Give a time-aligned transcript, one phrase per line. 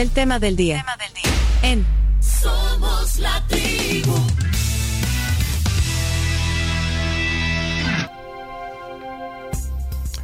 [0.00, 0.82] El tema del día.
[1.62, 1.84] En
[2.20, 4.14] Somos la tribu.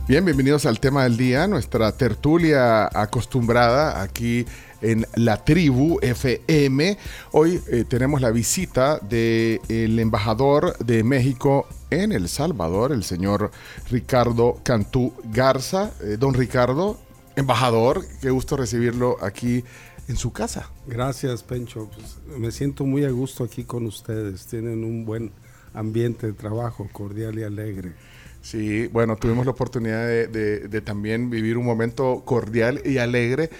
[0.08, 4.46] Bien, bienvenidos al tema del día, nuestra tertulia acostumbrada aquí
[4.80, 6.96] en la tribu FM.
[7.32, 13.50] Hoy eh, tenemos la visita del embajador de México en El Salvador, el señor
[13.90, 15.90] Ricardo Cantú Garza.
[16.00, 16.98] Eh, don Ricardo,
[17.36, 19.62] embajador, qué gusto recibirlo aquí
[20.08, 20.70] en su casa.
[20.86, 21.88] Gracias, Pencho.
[21.94, 24.46] Pues, me siento muy a gusto aquí con ustedes.
[24.46, 25.32] Tienen un buen
[25.74, 27.92] ambiente de trabajo, cordial y alegre.
[28.40, 33.50] Sí, bueno, tuvimos la oportunidad de, de- de también vivir un momento cordial y alegre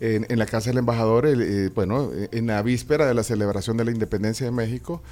[0.00, 3.76] en, en la casa del embajador, el, eh, bueno, en la víspera de la celebración
[3.76, 5.02] de la independencia de México.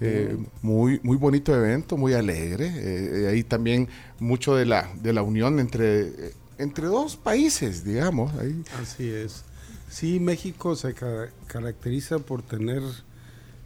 [0.00, 2.70] Eh, muy, muy bonito evento, muy alegre.
[2.76, 3.88] Eh, ahí también
[4.20, 6.12] mucho de la, de la unión entre,
[6.58, 8.32] entre dos países, digamos.
[8.34, 8.62] Ahí.
[8.80, 9.44] Así es.
[9.90, 12.82] Sí, México se ca- caracteriza por tener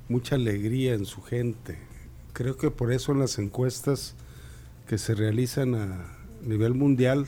[0.09, 1.79] mucha alegría en su gente.
[2.33, 4.15] Creo que por eso en las encuestas
[4.87, 7.27] que se realizan a nivel mundial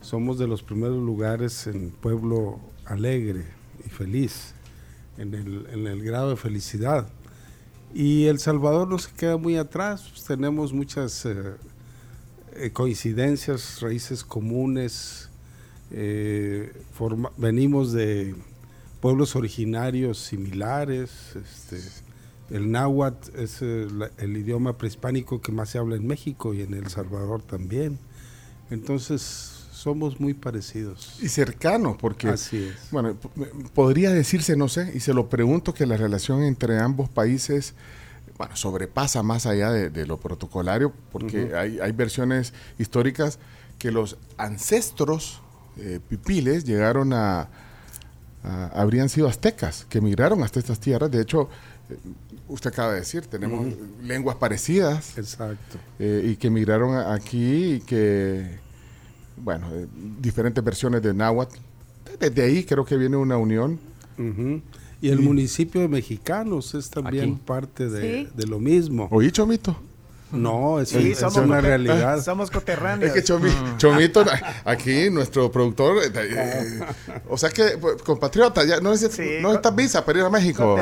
[0.00, 3.44] somos de los primeros lugares en pueblo alegre
[3.84, 4.54] y feliz,
[5.18, 7.08] en el, en el grado de felicidad.
[7.94, 11.34] Y El Salvador no se queda muy atrás, pues tenemos muchas eh,
[12.56, 15.28] eh, coincidencias, raíces comunes,
[15.90, 18.34] eh, forma- venimos de
[19.00, 21.80] pueblos originarios similares, este,
[22.54, 26.74] el náhuatl es la- el idioma prehispánico que más se habla en México y en
[26.74, 27.98] El Salvador también.
[28.70, 31.18] Entonces somos muy parecidos.
[31.20, 32.28] Y cercano, porque...
[32.28, 32.90] Así es.
[32.90, 33.16] Bueno,
[33.74, 37.74] podría decirse, no sé, y se lo pregunto, que la relación entre ambos países,
[38.42, 43.38] bueno, sobrepasa más allá de, de lo protocolario, porque hay, hay versiones históricas
[43.78, 45.40] que los ancestros
[45.76, 47.48] eh, pipiles llegaron a,
[48.42, 51.08] a- habrían sido aztecas, que migraron hasta estas tierras.
[51.12, 51.48] De hecho,
[51.88, 51.96] eh,
[52.48, 53.64] usted acaba de decir, tenemos
[54.02, 55.78] lenguas parecidas Exacto.
[56.00, 58.58] eh, y que migraron aquí y que,
[59.36, 59.86] bueno, eh,
[60.20, 61.58] diferentes versiones de náhuatl.
[62.18, 63.78] Desde ahí creo que viene una unión.
[65.02, 67.40] Y el municipio de Mexicanos es también Aquí.
[67.44, 68.28] parte de, Sí.
[68.34, 69.08] de lo mismo.
[69.10, 69.76] ¿Oí, Chomito?
[70.32, 72.20] No, es, Sí, es somos una coter- realidad.
[72.24, 73.14] Somos coterráneos.
[73.14, 74.24] Es que Chomi- Chomito,
[74.64, 76.80] aquí nuestro productor, eh, eh,
[77.28, 80.30] o sea que pues, compatriota, ya no, neces- Sí, no necesitas visa para ir a
[80.30, 80.76] México.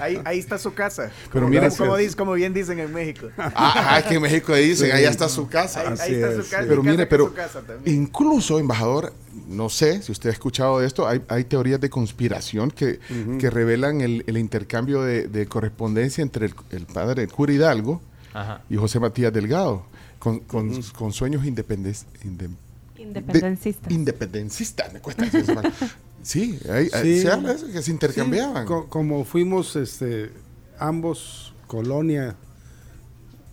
[0.00, 1.10] Ahí, ahí está su casa.
[1.32, 2.02] Pero como, mira, como, como sí.
[2.04, 3.28] dice- como bien dicen en México.
[3.38, 5.80] Ah, ah, que en México dicen, allá está su casa.
[5.80, 6.50] Ahí, ahí está es, su sí.
[6.50, 6.64] casa.
[6.68, 7.96] Pero mi mire, pero su casa también.
[8.02, 9.12] incluso, embajador,
[9.48, 13.00] no sé si usted ha escuchado de esto, hay, hay teorías de conspiración que,
[13.38, 18.02] que revelan el, el intercambio de, de correspondencia entre el, el padre, el cura Hidalgo,
[18.40, 18.62] Ajá.
[18.70, 19.84] y José Matías Delgado,
[20.18, 21.94] con, con- con sueños independen-
[22.24, 22.50] inde-
[22.96, 23.88] Independencistas.
[23.88, 25.44] de- independencistas, me cuesta decir.
[26.22, 27.20] Sí, hay- Sí.
[27.20, 28.64] se habla de eso, que se intercambiaban.
[28.64, 30.32] Sí, co- como fuimos este,
[30.78, 32.34] ambos colonia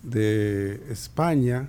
[0.02, 1.68] de España,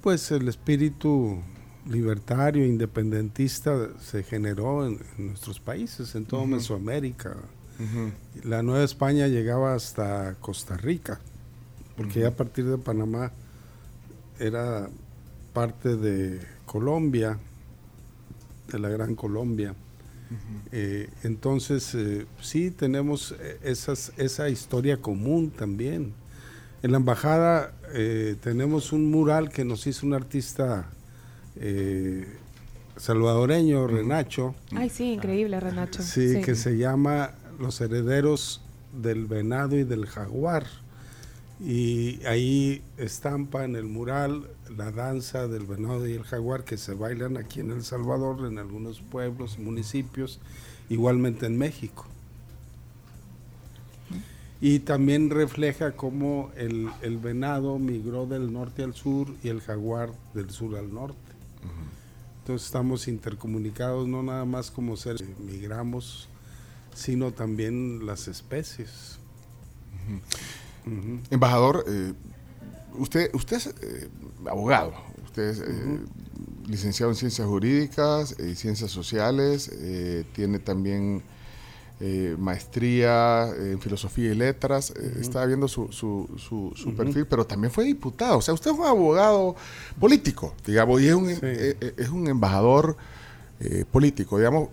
[0.00, 1.40] pues el espíritu
[1.88, 7.36] libertario, independentista se generó en, en nuestros países, en toda Mesoamérica.
[8.44, 11.18] La Nueva España llegaba hasta Costa Rica,
[11.96, 13.32] porque ya a partir de Panamá
[14.38, 14.88] era
[15.52, 17.38] parte de Colombia,
[18.70, 19.74] de la Gran Colombia.
[20.70, 26.12] Eh, entonces, eh, sí, tenemos eh, esas, esa historia común también.
[26.82, 30.88] En la embajada eh, tenemos un mural que nos hizo un artista
[31.56, 32.26] eh,
[32.96, 36.02] salvadoreño, Renacho, Ay, sí, increíble, Renacho.
[36.02, 38.62] sí, que se llama Los herederos
[39.02, 40.64] del venado y del jaguar.
[41.60, 46.94] Y ahí estampa en el mural la danza del venado y el jaguar que se
[46.94, 50.40] bailan aquí en El Salvador, en algunos pueblos, municipios,
[50.88, 52.06] igualmente en México.
[54.62, 60.50] Y también refleja cómo el, venado migró del norte al sur y el jaguar del
[60.50, 61.18] sur al norte.
[62.40, 66.28] Entonces estamos intercomunicados, no nada más como seres migramos,
[66.94, 69.18] sino también las especies.
[71.30, 72.12] Embajador, eh,
[72.98, 74.08] usted, usted es eh,
[74.46, 74.92] abogado,
[75.24, 75.98] usted es eh,
[76.66, 79.70] licenciado en ciencias jurídicas y ciencias sociales,
[80.34, 81.22] tiene también
[82.38, 84.90] maestría en filosofía y letras,
[85.20, 88.78] estaba viendo su, su, su, su perfil, pero también fue diputado, o sea, usted es
[88.78, 89.54] un abogado
[89.98, 91.36] político, digamos, y es un, Sí.
[91.98, 92.96] es un embajador
[93.60, 94.70] eh, político, digamos,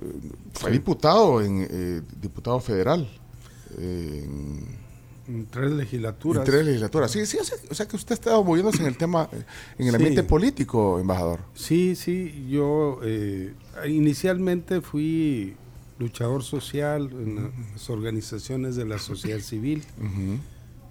[0.54, 3.10] fue diputado en eh, diputado federal.
[3.78, 4.87] eh, En
[5.50, 6.46] tres legislaturas.
[6.46, 7.12] en tres legislaturas.
[7.12, 9.44] Sí, sí, o sea, o sea que usted ha estado moviéndose en el tema, eh,
[9.78, 9.96] en el Sí.
[9.96, 11.40] ambiente político, embajador.
[11.54, 13.54] Sí, sí, yo eh,
[13.88, 15.56] inicialmente fui
[16.00, 19.84] luchador social en las organizaciones de la sociedad civil,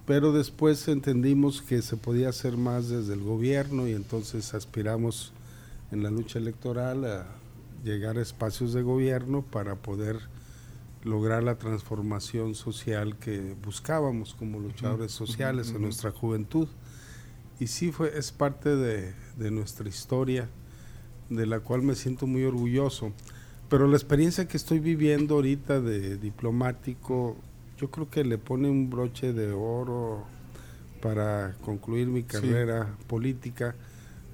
[0.06, 5.32] pero después entendimos que se podía hacer más desde el gobierno y entonces aspiramos
[5.92, 7.26] en la lucha electoral a
[7.84, 10.18] llegar a espacios de gobierno para poder
[11.06, 16.68] lograr la transformación social que buscábamos como luchadores sociales en nuestra juventud.
[17.60, 20.48] Y sí fue, es parte de, de nuestra historia,
[21.30, 23.12] de la cual me siento muy orgulloso.
[23.68, 27.36] Pero la experiencia que estoy viviendo ahorita de diplomático,
[27.78, 30.24] yo creo que le pone un broche de oro
[31.00, 33.76] para concluir mi carrera política,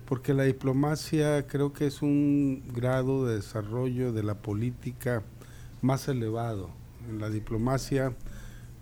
[0.06, 5.22] porque la diplomacia creo que es un grado de desarrollo de la política
[5.82, 6.70] más elevado.
[7.08, 8.14] En la diplomacia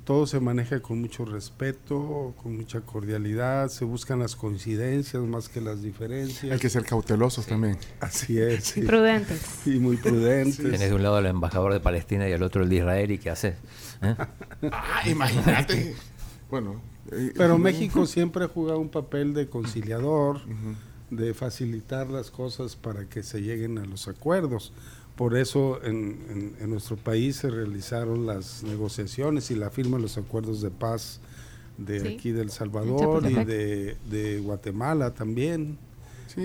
[0.05, 5.61] todo se maneja con mucho respeto, con mucha cordialidad, se buscan las coincidencias más que
[5.61, 6.53] las diferencias.
[6.53, 7.79] Hay que ser cautelosos también.
[8.01, 8.83] Así es, sí.
[8.83, 9.41] Prudentes.
[9.67, 10.57] y muy prudentes.
[10.57, 13.19] Tenés de un lado al embajador de Palestina y al otro el de Israel y
[13.19, 13.57] qué haces.
[14.03, 14.17] ¿Eh?
[14.73, 15.95] Ah, imagínate.
[16.51, 16.81] bueno.
[17.13, 20.41] eh, Pero México siempre ha jugado un papel de conciliador,
[21.11, 24.73] de facilitar las cosas para que se lleguen a los acuerdos.
[25.21, 30.05] Por eso en, en- en nuestro país se realizaron las negociaciones y la firma de
[30.05, 31.21] los acuerdos de paz
[31.77, 32.07] de Sí.
[32.15, 35.77] aquí del Salvador y de, de Guatemala también.
[36.27, 36.41] sí,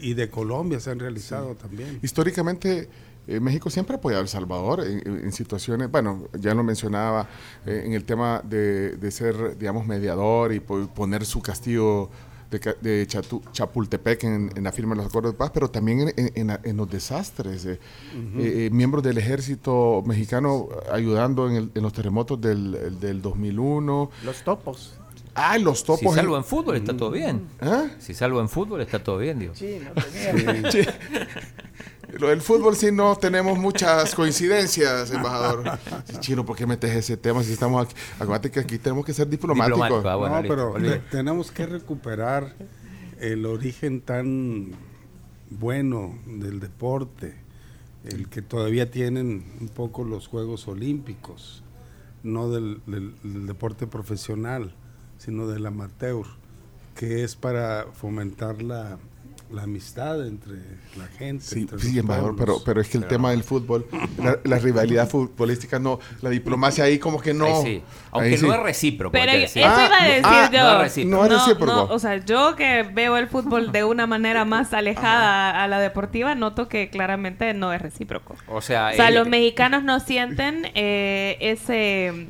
[0.00, 1.98] Y, de Colombia se han realizado también.
[2.02, 2.88] Históricamente,
[3.26, 7.28] eh, México siempre ha apoyado a El Salvador en, situaciones, bueno, ya lo mencionaba,
[7.66, 12.08] eh, en el tema de, de ser, digamos, mediador y po- poner su castillo
[12.50, 16.12] de, de Chatu- Chapultepec en, en la firma de los acuerdos de paz, pero también
[16.16, 17.64] en, en- en los desastres.
[17.66, 17.72] eh,
[18.38, 23.22] eh, eh, miembros del ejército mexicano ayudando en, el- en los terremotos del, el- del
[23.22, 24.10] 2001.
[24.24, 24.94] Los topos.
[25.38, 26.02] Ah, los Si topos.
[26.02, 27.46] en- salvo en fútbol está todo bien.
[27.60, 27.88] ¿Ah?
[27.98, 29.54] Si salvo en fútbol está todo bien, digo.
[29.54, 30.02] Sí, no
[30.44, 30.70] tenía.
[30.72, 30.80] Sí.
[32.18, 35.78] Lo del fútbol sí no tenemos muchas coincidencias, embajador.
[36.06, 37.94] Sí, Chino, ¿por qué metes ese tema si estamos aquí?
[38.18, 39.80] Acuérdate que aquí tenemos que ser diplomáticos.
[39.80, 40.74] Diplomático, ah, bueno, no, pero
[41.10, 42.54] tenemos que recuperar
[43.20, 44.72] el origen tan
[45.50, 47.34] bueno del deporte,
[48.04, 51.62] el que todavía tienen un poco los Juegos Olímpicos,
[52.22, 54.74] no del, del- del deporte profesional,
[55.18, 56.26] sino del amateur,
[56.94, 58.98] que es para fomentar la,
[59.50, 60.54] la amistad entre
[60.98, 61.44] la gente.
[61.44, 63.86] Sí, entre sí, embajador, pero, pero es que el tema del fútbol,
[64.18, 67.46] la, la rivalidad futbolística, no, la diplomacia ahí como que no.
[67.46, 67.82] Ahí sí.
[68.10, 68.54] Aunque Ahí no sí.
[68.54, 69.12] es recíproco.
[69.12, 69.62] Pero eso decir.
[69.64, 70.58] Ah, iba a decir ah, yo.
[70.62, 71.16] no es recíproco.
[71.16, 71.94] No es recíproco.
[71.94, 76.34] o sea, yo que veo el fútbol de una manera más alejada a la deportiva,
[76.34, 78.36] noto que claramente no es recíproco.
[78.48, 82.28] O sea, O sea, el- los mexicanos no sienten eh, ese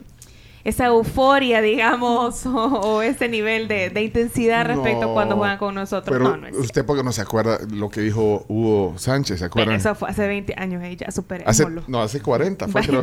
[0.67, 5.75] esa euforia, digamos, o, o ese nivel de, de intensidad respecto a cuando juegan con
[5.77, 6.17] nosotros.
[6.19, 9.45] Pero no, no es usted porque no se acuerda lo que dijo Hugo Sánchez, ¿se
[9.49, 9.77] Pero acuerdan?
[9.77, 11.85] eso fue hace 20 años y ya hace, superémoslo.
[11.87, 13.03] no, hace 40 fue creo.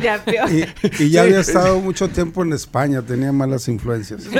[0.50, 0.68] Y,
[1.04, 4.24] y ya había estado mucho tiempo en España, tenía malas influencias.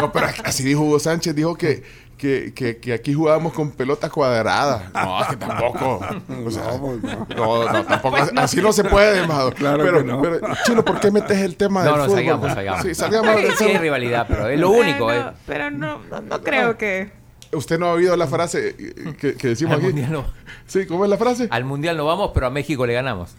[0.00, 1.82] No, pero así dijo Hugo Sánchez, dijo que,
[2.20, 4.90] que, que, que aquí jugábamos con pelota cuadrada.
[4.92, 6.00] No, es que tampoco.
[6.46, 7.26] O sea, No, pues, no.
[7.36, 8.16] no, no, tampoco.
[8.36, 9.54] Así no se puede, embajador.
[9.54, 10.20] Claro pero, que no.
[10.22, 12.16] pero, Chino, ¿por qué metes el tema No, del no, fútbol?
[12.18, 12.82] salgamos, salgamos.
[12.82, 15.06] Sí, salgamos del Sí hay rivalidad, pero es lo único.
[15.06, 15.32] Pero eh.
[15.46, 17.19] pero no, no, no creo que...
[17.52, 19.86] Usted no ha oído la frase eh, que, que decimos Al aquí.
[19.88, 20.24] mundial, no,
[20.66, 21.48] Sí, ¿cómo es la frase?
[21.50, 23.30] al mundial no vamos, pero a México le ganamos.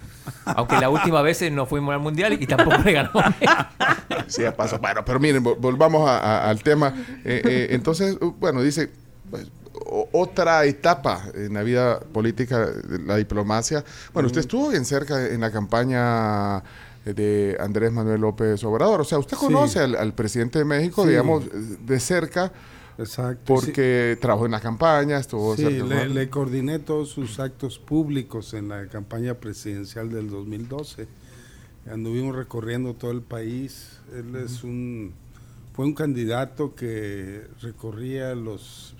[0.45, 3.23] Aunque la última vez no fuimos al mundial y tampoco le ganamos.
[3.47, 3.69] a.
[4.27, 4.77] Sí, ya pasó.
[4.79, 6.93] Bueno, pero miren, vol- volvamos a- a- al tema.
[7.25, 8.89] Eh, eh, entonces, bueno, dice,
[9.29, 9.47] pues,
[10.11, 12.67] otra etapa en la vida política,
[13.05, 13.83] la diplomacia.
[14.13, 16.63] Bueno, usted estuvo bien cerca en la campaña
[17.03, 19.01] de Andrés Manuel López Obrador.
[19.01, 19.45] O sea, usted Sí.
[19.45, 21.09] conoce al, al presidente de México, Sí.
[21.09, 22.51] digamos, de cerca,
[23.01, 23.43] Exacto.
[23.45, 28.87] porque trabajó en la campaña, estuvo Sí, le coordiné todos sus actos públicos en la
[28.87, 31.07] campaña presidencial del 2012.
[31.91, 33.99] Anduvimos recorriendo todo el país.
[34.13, 35.13] Él es un
[35.73, 38.95] fue un candidato que recorría los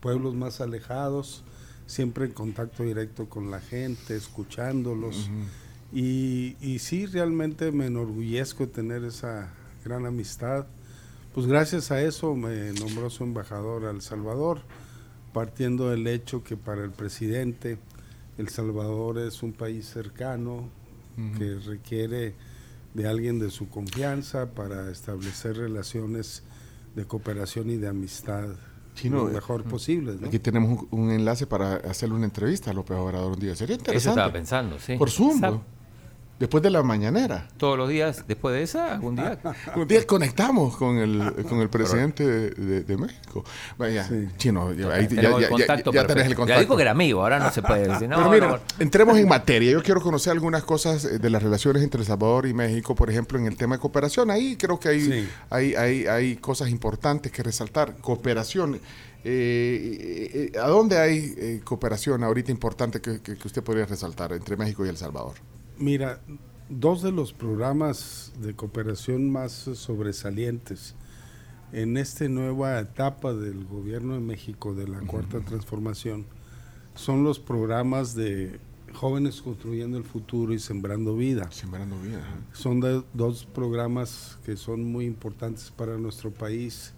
[0.00, 1.44] pueblos más alejados,
[1.86, 5.30] siempre en contacto directo con la gente, escuchándolos.
[5.92, 9.50] y, y sí, realmente me enorgullezco de tener esa
[9.84, 10.66] gran amistad.
[11.34, 14.60] Pues gracias a eso me nombró su embajador a El Salvador,
[15.32, 17.76] partiendo del hecho que para el presidente
[18.38, 20.68] El Salvador es un país cercano
[21.38, 22.34] que requiere
[22.94, 26.44] de alguien de su confianza para establecer relaciones
[26.94, 28.48] de cooperación y de amistad
[28.94, 30.20] Chino, lo eh, mejor posibles.
[30.20, 30.28] ¿no?
[30.28, 33.56] Aquí tenemos un, un enlace para hacerle una entrevista a López Obrador un día.
[33.56, 34.20] Sería Eso interesante.
[34.20, 34.96] estaba pensando, sí.
[34.96, 35.40] Por Zoom.
[36.44, 37.48] Después de la mañanera.
[37.56, 39.38] Todos los días, después de esa, algún día.
[39.76, 43.44] Un día conectamos con el, con el presidente de, de- de México.
[43.78, 44.28] Vaya, Sí.
[44.36, 46.60] chino, ya, ahí- ya, ya- el contacto ya- ya tenés el Ya contacto.
[46.60, 48.08] dijo que era amigo, ahora no se puede decir.
[48.08, 49.72] No, Pero mira, no, entremos en materia.
[49.72, 53.08] Yo quiero conocer algunas cosas eh, de las relaciones entre El Salvador y México, por
[53.08, 54.30] ejemplo, en el tema de cooperación.
[54.30, 55.28] Ahí creo que hay, Sí.
[55.48, 57.96] hay, hay, hay cosas importantes que resaltar.
[58.02, 58.74] Cooperación.
[59.26, 59.30] Eh,
[60.34, 64.34] eh, eh, ¿A dónde hay eh, cooperación ahorita importante que, que- que usted podría resaltar
[64.34, 65.32] entre México y El Salvador?
[65.78, 66.20] Mira,
[66.68, 70.94] dos de los programas de cooperación más sobresalientes
[71.72, 76.24] en esta nueva etapa del gobierno de México de la cuarta transformación
[76.94, 78.60] son los programas de
[78.92, 81.50] jóvenes construyendo el futuro y sembrando vida.
[81.50, 82.22] Sembrando vida.
[82.52, 86.92] Son de- dos programas que son muy importantes para nuestro país.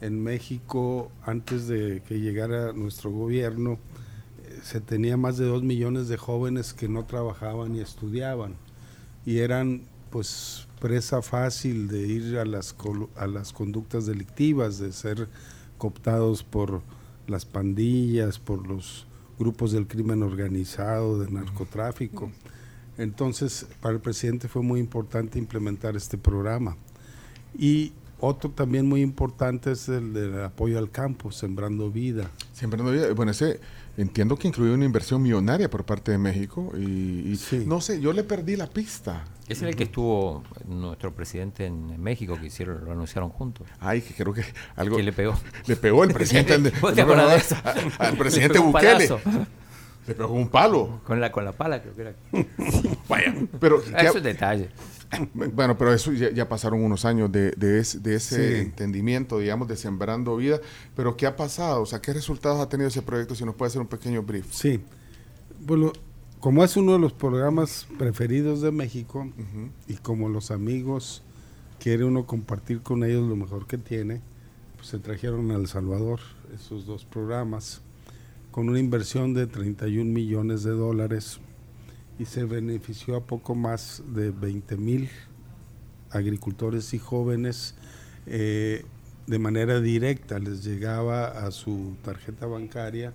[0.00, 3.78] En México, antes de que llegara nuestro gobierno,
[4.62, 8.54] se tenía más de dos millones de jóvenes que no trabajaban y estudiaban
[9.24, 12.74] y eran pues presa fácil de ir a las
[13.16, 15.28] a las conductas delictivas, de ser
[15.76, 16.82] cooptados por
[17.26, 19.06] las pandillas, por los
[19.38, 22.30] grupos del crimen organizado, de narcotráfico.
[22.96, 26.76] Entonces, para el presidente fue muy importante implementar este programa.
[27.56, 32.30] Y otro también muy importante es el del apoyo al campo, sembrando vida.
[32.52, 33.12] Sembrando vida.
[33.12, 33.60] Bueno, ese
[33.98, 37.64] entiendo que incluye una inversión millonaria por parte de México y, y Sí.
[37.66, 39.24] no sé, yo le perdí la pista.
[39.48, 43.66] Ese es el que estuvo nuestro presidente en México, que hicieron, lo anunciaron juntos.
[43.80, 44.44] Ay, que creo que
[44.76, 45.34] algo ¿Quién le pegó?
[45.66, 47.56] le pegó el presidente ¿Vos te acordás de eso?
[47.64, 49.08] a- al Le presidente Bukele.
[49.08, 49.20] palazo.
[50.06, 51.00] Le pegó un palo.
[51.04, 52.14] Con la, con la pala, creo que era.
[53.08, 54.70] Vaya, pero Ah, Eso es detalle.
[55.54, 58.60] bueno, pero eso ya, ya pasaron unos años de, de es- de ese Sí.
[58.60, 60.60] entendimiento, digamos, de sembrando vida.
[60.94, 61.82] Pero ¿qué ha pasado?
[61.82, 63.34] O sea, ¿qué resultados ha tenido ese proyecto?
[63.34, 64.46] Si nos puede hacer un pequeño brief.
[64.52, 64.80] Sí.
[65.60, 65.92] Bueno,
[66.40, 69.28] como es uno de los programas preferidos de México
[69.88, 71.22] y como los amigos
[71.80, 74.20] quiere uno compartir con ellos lo mejor que tiene,
[74.76, 76.20] pues se trajeron a El Salvador
[76.54, 77.80] esos dos programas
[78.52, 81.40] con una inversión de 31 millones de dólares
[82.18, 85.08] y se benefició a poco más de 20 mil
[86.10, 87.74] agricultores y jóvenes
[88.26, 88.84] eh,
[89.26, 90.38] de manera directa.
[90.38, 93.12] Les llegaba a su tarjeta bancaria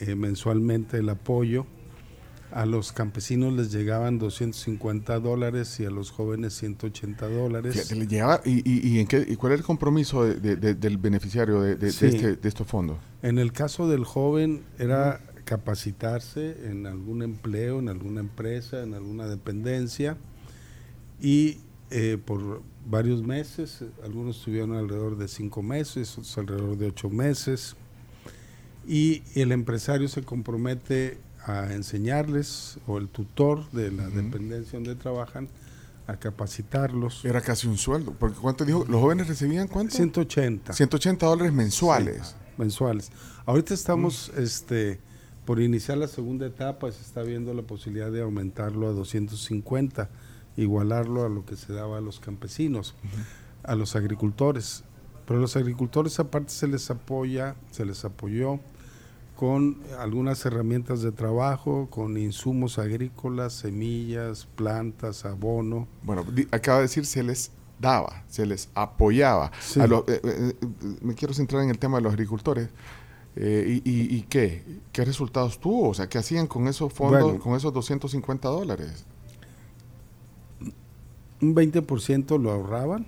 [0.00, 1.66] eh, mensualmente el apoyo.
[2.50, 7.74] A los campesinos les llegaban 250 dólares y a los jóvenes 180 dólares.
[7.74, 10.56] Fíjate, le llegaba- y, y- y en qué, y cuál es el compromiso de- de-
[10.56, 12.06] de- del beneficiario Sí.
[12.06, 12.96] este- de estos fondos?
[13.20, 19.26] En el caso del joven era capacitarse en algún empleo, en alguna empresa, en alguna
[19.26, 20.18] dependencia
[21.22, 21.56] y
[21.90, 27.76] eh, por varios meses, algunos tuvieron alrededor de cinco meses, otros alrededor de ocho meses
[28.86, 35.48] y el empresario se compromete a enseñarles o el tutor de la dependencia donde trabajan
[36.06, 37.24] a capacitarlos.
[37.24, 38.12] Era casi un sueldo.
[38.18, 38.84] Porque ¿cuánto dijo?
[38.86, 39.96] ¿Los jóvenes recibían cuánto?
[39.96, 40.74] 180.
[40.74, 42.36] 180 dólares mensuales.
[42.58, 43.10] mensuales.
[43.46, 45.00] Ahorita estamos este,
[45.48, 50.10] por iniciar la segunda etapa, se está viendo la posibilidad de aumentarlo a 250,
[50.58, 52.94] igualarlo a lo que se daba a los campesinos,
[53.62, 54.84] a los agricultores.
[55.26, 58.60] Pero a los agricultores aparte se les apoya, se les apoyó
[59.36, 65.88] con algunas herramientas de trabajo, con insumos agrícolas, semillas, plantas, abono.
[66.02, 69.50] Bueno, acaba de decir se les daba, se les apoyaba.
[69.60, 69.80] Sí.
[69.80, 70.68] A los- eh, eh, eh,
[71.00, 72.68] me quiero centrar en el tema de los agricultores.
[73.40, 74.64] Eh, y, y- y qué?
[74.92, 75.90] ¿Qué resultados tuvo?
[75.90, 77.38] O sea, ¿qué hacían con esos fondos, Bueno.
[77.38, 79.04] con esos 250 dólares?
[81.40, 83.06] Un 20% lo ahorraban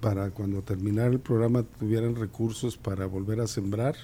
[0.00, 3.96] para cuando terminara el programa tuvieran recursos para volver a sembrar.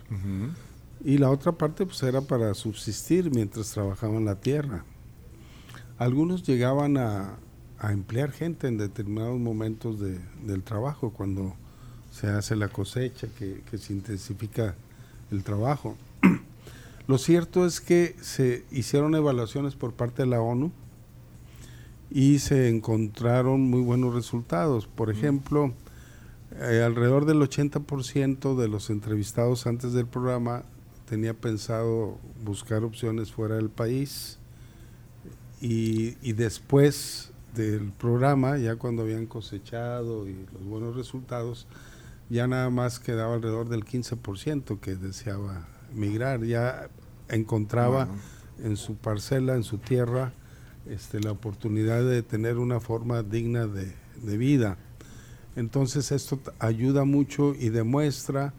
[1.02, 4.84] Y la otra parte pues era para subsistir mientras trabajaban la tierra.
[5.96, 7.36] Algunos llegaban a,
[7.78, 11.54] a emplear gente en determinados momentos de- del trabajo, cuando
[12.12, 14.74] se hace la cosecha, que, que se intensifica
[15.34, 15.96] el trabajo.
[17.06, 20.72] Lo cierto es que se hicieron evaluaciones por parte de la ONU
[22.10, 24.86] y se encontraron muy buenos resultados.
[24.86, 25.72] Por ejemplo,
[26.60, 30.62] eh, alrededor del 80% de los entrevistados antes del programa
[31.08, 34.38] tenía pensado buscar opciones fuera del país
[35.60, 41.66] y, y después del programa, ya cuando habían cosechado y los buenos resultados,
[42.30, 46.88] ya nada más quedaba alrededor del 15% que deseaba migrar, ya
[47.28, 48.20] encontraba Bueno.
[48.62, 50.32] en su parcela, en su tierra,
[50.88, 54.76] este, la oportunidad de tener una forma digna de, de vida.
[55.56, 58.52] Entonces esto ayuda mucho y demuestra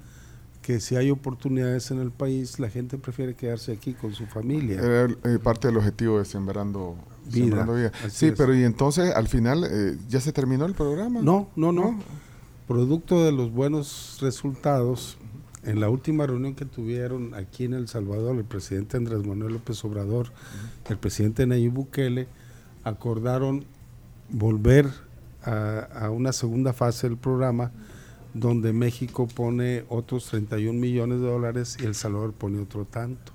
[0.61, 4.79] que si hay oportunidades en el país, la gente prefiere quedarse aquí con su familia.
[4.81, 6.95] Era eh, parte del objetivo de Sembrando
[7.25, 7.91] Vida, Sembrando Vida.
[8.09, 8.33] Sí, es.
[8.35, 11.21] pero y entonces al final eh, ya se terminó el programa.
[11.21, 11.99] No, no, no.
[12.67, 15.17] Producto de los buenos resultados,
[15.63, 19.83] en la última reunión que tuvieron aquí en El Salvador, el presidente Andrés Manuel López
[19.85, 20.31] Obrador,
[20.89, 22.27] el presidente Nayib Bukele,
[22.83, 23.65] acordaron
[24.29, 24.87] volver
[25.43, 27.71] a, una segunda fase del programa
[28.33, 33.31] donde México pone otros 31 millones de dólares y El Salvador pone otro tanto.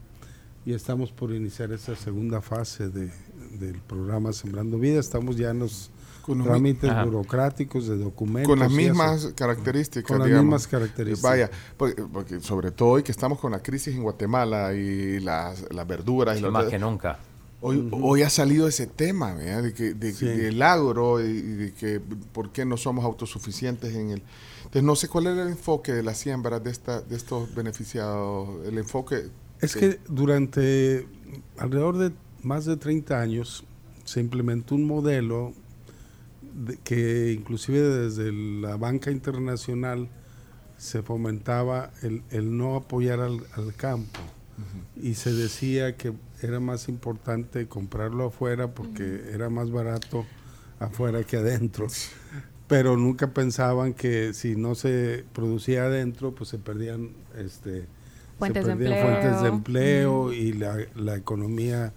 [0.67, 3.13] Y estamos por iniciar esa segunda fase de-
[3.59, 5.01] del programa Sembrando Vida.
[5.01, 7.05] Estamos ya en los Con trámites Ajá.
[7.05, 8.49] burocráticos de documentos.
[8.49, 8.83] con las y eso.
[8.83, 10.07] mismas características.
[10.09, 10.45] Con las digamos.
[10.47, 11.23] mismas características.
[11.31, 15.65] Vaya, porque, porque sobre todo hoy que estamos con la crisis en Guatemala y las,
[15.73, 17.19] las verduras y Sí, las- más que nunca.
[17.63, 19.63] Hoy, hoy ha salido ese tema, ¿verdad?
[19.65, 20.25] De que, de, Sí.
[20.25, 22.01] del agro y, y de que
[22.33, 24.23] por qué no somos autosuficientes en el...
[24.61, 28.67] Entonces no sé cuál era el enfoque de las siembras de, esta, de estos beneficiados,
[28.67, 29.29] el enfoque...
[29.61, 31.07] Es que durante
[31.59, 32.13] alrededor de
[32.43, 33.65] más de 30 años
[34.05, 35.60] se implementó un modelo de-
[36.85, 40.09] que inclusive desde la banca internacional
[40.79, 44.21] se fomentaba el, el no apoyar al, al campo
[44.97, 50.27] y se decía que era más importante comprarlo afuera porque era más barato
[50.79, 51.87] afuera que adentro.
[52.67, 57.87] Pero nunca pensaban que si no se producía adentro, pues se perdían este,
[58.39, 59.21] Fuentes se de perdían empleo.
[59.21, 61.93] fuentes de empleo y la, la economía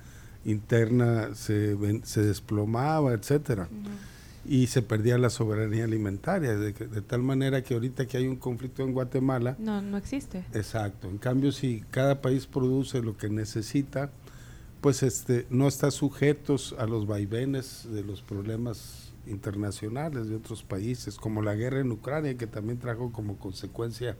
[0.46, 3.68] interna se, se desplomaba, etcétera.
[4.46, 8.36] Y se perdía la soberanía alimentaria, de, de tal manera que ahorita que hay un
[8.36, 10.44] conflicto en Guatemala, No, no existe.
[10.54, 11.08] Exacto.
[11.10, 14.12] En cambio, si cada país produce lo que necesita,
[14.82, 21.16] pues este no está sujetos a los vaivenes de los problemas internacionales de otros países,
[21.16, 24.18] como la guerra en Ucrania, que también trajo como consecuencia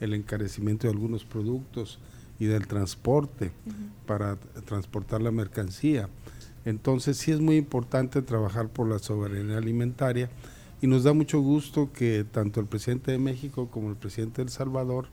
[0.00, 1.98] el encarecimiento de algunos productos
[2.38, 3.50] y del transporte
[4.06, 6.08] para transportar la mercancía.
[6.66, 10.28] Entonces sí es muy importante trabajar por la soberanía alimentaria
[10.82, 14.46] y nos da mucho gusto que tanto el presidente de México como el presidente de
[14.46, 15.06] El Salvador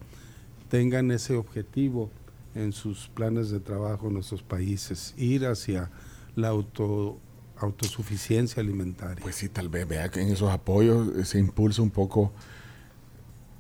[0.68, 2.10] tengan ese objetivo
[2.56, 5.92] en sus planes de trabajo en nuestros países, ir hacia
[6.36, 7.20] la auto,
[7.58, 9.22] autosuficiencia alimentaria.
[9.22, 12.32] Pues sí, tal vez vea que en esos apoyos se impulsa un poco,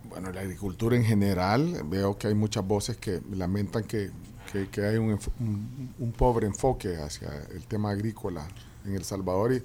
[0.09, 1.83] bueno, la agricultura en general.
[1.85, 4.09] Veo que hay muchas voces que lamentan que,
[4.53, 8.47] que- que hay un, un- un pobre enfoque hacia el tema agrícola
[8.85, 9.51] en El Salvador.
[9.53, 9.63] Y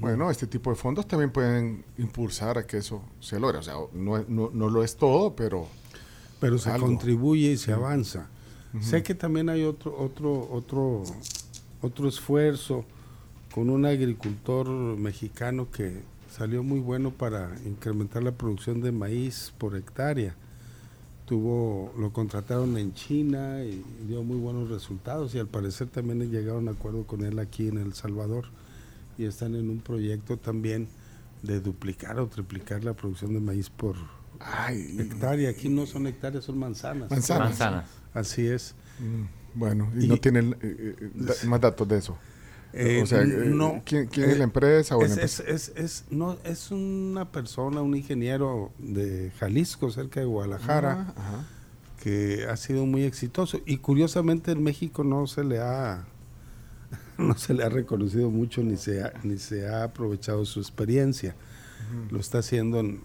[0.00, 3.58] bueno, este tipo de fondos también pueden impulsar a que eso se logre.
[3.58, 5.66] O sea, no, no, no lo es todo, pero
[6.40, 6.86] pero se algo.
[6.86, 8.28] contribuye y se avanza.
[8.80, 11.02] Sé que también hay otro otro otro
[11.82, 12.84] otro esfuerzo
[13.52, 19.76] con un agricultor mexicano que salió muy bueno para incrementar la producción de maíz por
[19.76, 20.36] hectárea.
[21.30, 26.66] Tuvo lo contrataron en China y dio muy buenos resultados y al parecer también llegaron
[26.66, 28.46] a acuerdo con él aquí en El Salvador
[29.16, 30.88] y están en un proyecto también
[31.44, 33.94] de duplicar o triplicar la producción de maíz por
[34.40, 35.50] ay, hectárea.
[35.50, 37.08] Aquí no son hectáreas, son manzanas.
[37.08, 37.50] Manzanas.
[37.50, 37.90] Manzanas.
[38.12, 38.74] Así es.
[38.98, 42.18] mm, bueno, y, Y- no tienen eh, eh, más datos de eso.
[42.72, 43.82] Eh, o sea, n- eh, no.
[43.84, 47.30] ¿quién, quién es Eh, la empresa o Es, la es, es, es- no, es una
[47.32, 51.44] persona, un ingeniero de Jalisco, cerca de Guadalajara, Ah, ajá.
[52.02, 53.60] que ha sido muy exitoso.
[53.66, 56.06] Y curiosamente en México no se le ha
[57.18, 61.34] no se le ha reconocido mucho ni se ha, ni se ha aprovechado su experiencia.
[62.10, 63.00] Lo está haciendo en,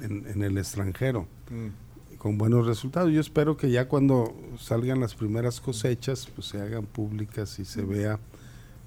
[0.00, 2.16] en- en el extranjero Mm.
[2.16, 3.12] con buenos resultados.
[3.12, 7.82] Yo espero que ya cuando salgan las primeras cosechas, pues se hagan públicas y se
[7.82, 8.18] vea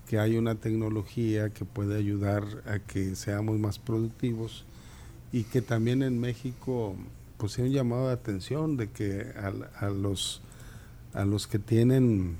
[0.07, 4.65] que hay una tecnología que puede ayudar a que seamos más productivos
[5.31, 6.95] y que también en México
[7.37, 10.41] pues sea un llamado de atención de que a, a los
[11.13, 12.37] a los que tienen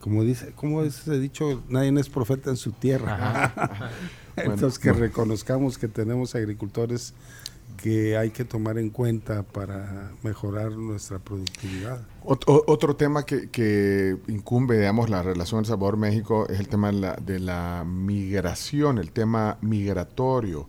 [0.00, 3.90] como dice como es dicho nadie es profeta en su tierra
[4.36, 5.06] entonces que bueno.
[5.06, 7.14] reconozcamos que tenemos agricultores
[7.82, 12.00] que hay que tomar en cuenta para mejorar nuestra productividad.
[12.30, 16.88] Ot- o- otro tema que, que incumbe, digamos, la relación El Salvador-México es el tema
[16.88, 20.68] de la, de la migración, el tema migratorio.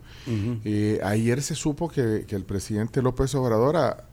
[0.64, 4.04] Eh, ayer se supo que, que el presidente López Obrador ha,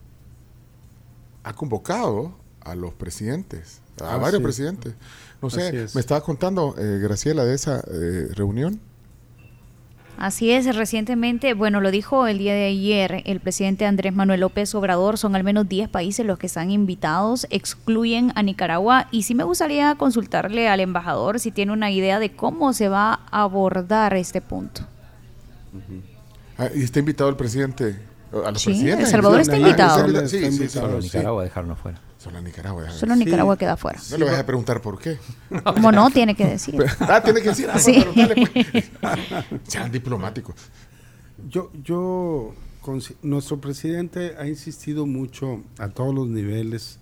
[1.43, 4.43] ha convocado a los presidentes, a Ah, varios sí.
[4.43, 4.93] presidentes.
[5.41, 8.81] No sé, me estaba contando, eh, Graciela, de esa eh, reunión.
[10.17, 14.73] Así es, recientemente, bueno, lo dijo el día de ayer el presidente Andrés Manuel López
[14.73, 19.35] Obrador, son al menos 10 países los que están invitados, excluyen a Nicaragua y sí
[19.35, 24.15] me gustaría consultarle al embajador si tiene una idea de cómo se va a abordar
[24.15, 24.81] este punto.
[26.57, 27.99] Ah, y está invitado el presidente.
[28.43, 29.05] A los Sí, presidentes.
[29.05, 30.27] El Salvador está Ah, invitado.
[30.27, 30.87] Sí, sí, Está sí, invitado.
[30.87, 31.07] Solo sí.
[31.07, 31.99] Nicaragua dejarnos fuera.
[32.29, 32.89] Solo Nicaragua.
[32.89, 33.15] Solo.
[33.15, 33.99] Nicaragua queda fuera.
[34.11, 35.17] No le vas a preguntar por qué.
[35.63, 36.75] Como no, tiene que decir.
[36.99, 37.67] Ah, tiene que decir.
[37.73, 38.03] ah, Sí.
[38.13, 38.91] pues.
[39.67, 40.55] Sean diplomáticos.
[41.49, 46.99] Yo, yo, consi- nuestro presidente ha insistido mucho a todos los niveles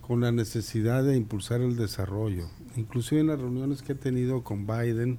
[0.00, 2.46] con la necesidad de impulsar el desarrollo.
[2.76, 5.18] Inclusive en las reuniones que he tenido con Biden,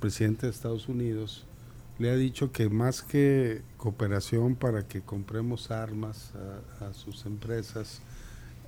[0.00, 1.46] presidente de Estados Unidos,
[1.98, 6.32] le ha dicho que más que cooperación para que compremos armas
[6.80, 8.00] a, a sus empresas,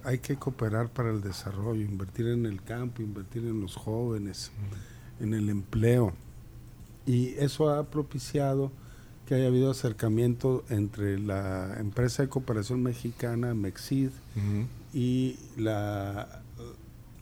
[0.05, 4.53] hay que cooperar para el desarrollo, invertir en el campo, invertir en los jóvenes,
[5.19, 6.13] en el empleo.
[7.07, 8.71] Y eso ha propiciado
[9.27, 14.11] que haya habido acercamiento entre la empresa de cooperación mexicana, Mexid,
[14.93, 16.43] y la,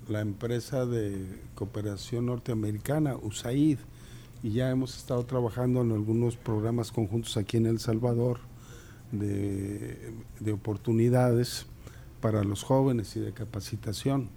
[0.09, 3.79] la empresa de cooperación norteamericana, USAID.
[4.43, 8.41] Y ya hemos estado trabajando en algunos programas conjuntos aquí en El Salvador
[9.13, 11.67] de, de oportunidades
[12.23, 14.31] para los jóvenes y de capacitación.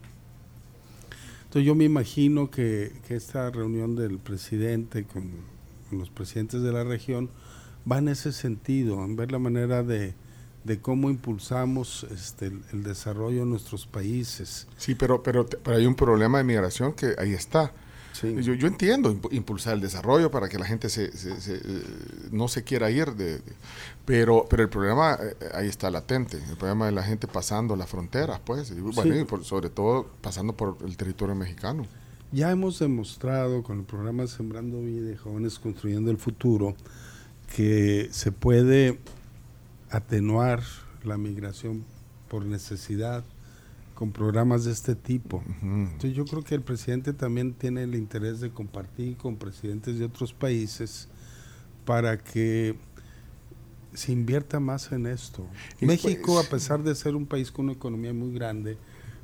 [1.46, 5.32] Entonces yo me imagino que, que esta reunión del presidente con,
[5.92, 7.30] los presidentes de la región
[7.90, 10.16] va en ese sentido, en ver la manera de,
[10.66, 14.68] de cómo impulsamos este, el, el desarrollo en nuestros países.
[14.76, 17.72] Sí, pero, pero, pero hay un problema de migración que ahí está.
[18.20, 18.34] Sí.
[18.42, 21.84] Yo, yo entiendo impu- impulsar el desarrollo para que la gente se, se- se, eh,
[22.32, 23.54] no se quiera ir, de, de-
[24.06, 26.38] pero, pero el problema eh, ahí está latente.
[26.50, 29.20] El problema de la gente pasando las fronteras, pues, y, bueno, Sí.
[29.20, 31.86] y por- sobre todo pasando por el territorio mexicano.
[32.32, 36.76] Ya hemos demostrado con el programa Sembrando Vida y Jóvenes Construyendo el Futuro
[37.56, 38.98] que se puede
[39.90, 40.62] atenuar
[41.04, 41.84] la migración
[42.30, 43.24] por necesidad
[43.96, 45.42] con programas de este tipo.
[45.64, 50.06] Entonces yo creo que el presidente también tiene el interés de compartir con presidentes de
[50.06, 51.08] otros países
[51.86, 52.76] para que
[53.94, 55.48] se invierta más en esto.
[55.80, 58.78] Y México, pues- a pesar de ser un país con una economía muy grande,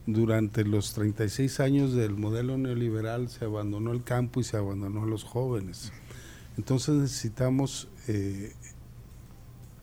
[0.08, 5.06] durante los 36 años del modelo neoliberal se abandonó el campo y se abandonó a
[5.06, 5.92] los jóvenes.
[6.58, 8.54] Entonces necesitamos eh,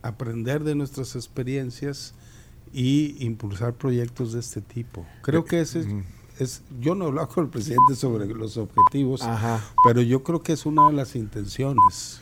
[0.03, 2.15] aprender de nuestras experiencias
[2.73, 5.07] y impulsar proyectos de este tipo.
[5.23, 5.87] Creo que ese es,
[6.39, 9.61] es- yo no he hablado con el presidente sobre los objetivos, Ajá.
[9.85, 12.21] pero yo creo que es una de las intenciones.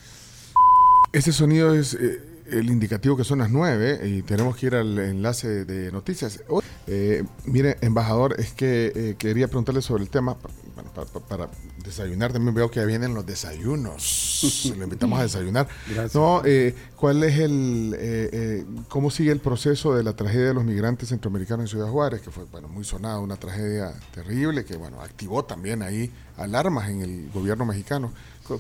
[1.12, 4.98] Este sonido es eh, el indicativo que son las nueve y tenemos que ir al
[4.98, 6.42] enlace de noticias.
[6.88, 11.20] Eh, mire, embajador, es que eh, quería preguntarle sobre el tema pa- bueno, pa- pa-
[11.20, 11.48] para
[11.82, 12.32] desayunar.
[12.32, 14.72] También veo que vienen los desayunos.
[14.76, 15.66] Lo invitamos a desayunar.
[15.88, 16.14] Gracias.
[16.14, 20.54] No, eh, ¿cuál es el, eh, eh, cómo sigue el proceso de la tragedia de
[20.54, 24.76] los migrantes centroamericanos en Ciudad Juárez, que fue, bueno, muy sonada, una tragedia terrible que,
[24.76, 28.12] bueno, activó también ahí alarmas en el gobierno mexicano.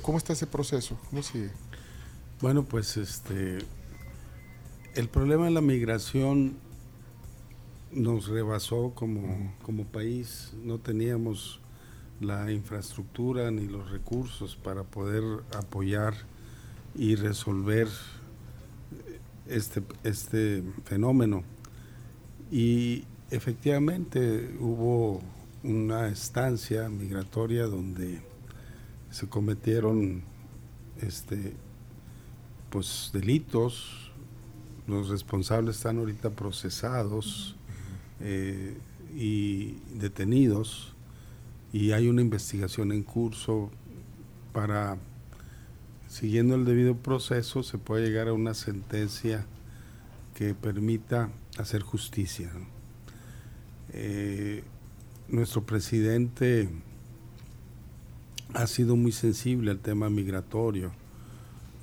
[0.02, 0.98] ¿Cómo está ese proceso?
[1.10, 1.50] ¿Cómo sigue?
[2.40, 3.58] Bueno, pues este
[4.94, 6.56] el problema de la migración
[7.92, 11.60] nos rebasó como, como país, no teníamos
[12.20, 15.22] la infraestructura ni los recursos para poder
[15.54, 16.14] apoyar
[16.94, 17.88] y resolver
[19.46, 21.42] este, este fenómeno.
[22.50, 25.20] Y efectivamente hubo
[25.62, 28.20] una estancia migratoria donde
[29.10, 30.22] se cometieron
[31.00, 31.54] este,
[32.70, 34.12] pues delitos,
[34.86, 37.55] los responsables están ahorita procesados
[38.20, 38.76] eh,
[39.14, 40.94] y detenidos
[41.72, 43.70] y hay una investigación en curso
[44.52, 44.96] para,
[46.08, 49.46] siguiendo el debido proceso, se puede llegar a una sentencia
[50.34, 52.50] que permita hacer justicia.
[53.92, 54.64] Eh,
[55.28, 56.68] nuestro presidente
[58.54, 60.92] ha sido muy sensible al tema migratorio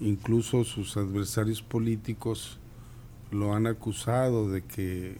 [0.03, 2.57] incluso sus adversarios políticos
[3.31, 5.17] lo han acusado de que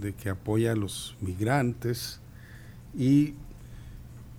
[0.00, 2.20] de que apoya a los migrantes
[2.96, 3.34] y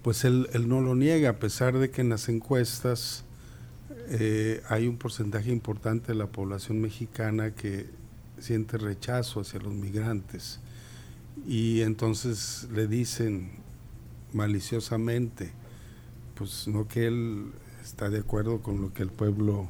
[0.02, 3.24] pues él, él no lo niega a pesar de que en las encuestas
[4.10, 7.88] eh, hay un porcentaje importante de la población mexicana que
[8.40, 10.60] siente rechazo hacia los migrantes
[11.48, 13.52] y entonces le dicen
[14.34, 15.52] maliciosamente
[16.36, 17.52] pues no que él
[17.84, 19.70] está de acuerdo con lo que el pueblo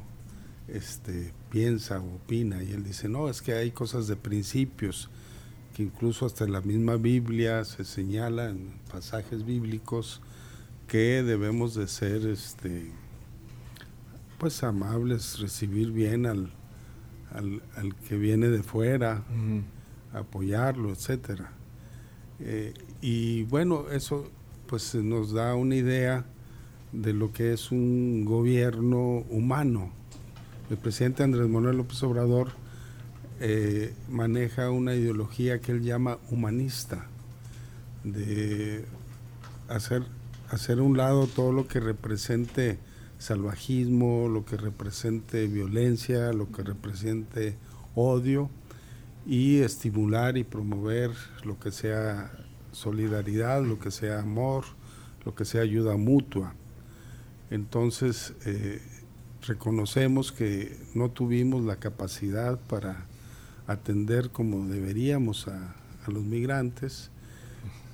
[0.68, 2.62] este, piensa o opina.
[2.62, 5.10] Y él dice, no, es que hay cosas de principios,
[5.74, 10.20] que incluso hasta en la misma Biblia se señala en pasajes bíblicos
[10.86, 12.92] que debemos de ser este,
[14.38, 16.50] pues amables, recibir bien al,
[17.32, 19.24] al, al que viene de fuera,
[20.12, 21.52] apoyarlo, etcétera.
[22.38, 24.30] Eh, y bueno, eso
[24.68, 26.24] pues nos da una idea
[26.92, 29.90] de lo que es un gobierno humano.
[30.70, 32.63] el presidente Andrés Manuel López Obrador
[33.40, 37.06] eh, maneja una ideología que él llama humanista,
[38.04, 38.84] de
[39.68, 40.02] hacer,
[40.50, 42.78] hacer a un lado todo lo que represente
[43.18, 47.56] salvajismo, lo que represente violencia, lo que represente
[47.94, 48.50] odio
[49.26, 51.10] y estimular y promover
[51.44, 52.30] lo que sea
[52.72, 54.64] solidaridad, lo que sea amor,
[55.24, 56.54] lo que sea ayuda mutua.
[57.50, 58.82] Entonces, eh,
[59.46, 63.06] reconocemos que no tuvimos la capacidad para
[63.66, 65.74] atender como deberíamos a,
[66.06, 67.10] a los migrantes,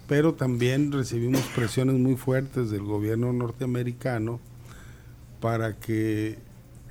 [0.08, 4.40] pero también recibimos presiones muy fuertes del gobierno norteamericano
[5.40, 6.38] para que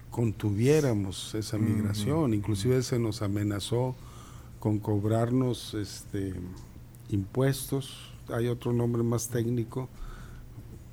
[0.09, 3.95] contuviéramos esa migración, inclusive se nos amenazó
[4.59, 6.33] con cobrarnos este
[7.09, 9.89] impuestos, hay otro nombre más técnico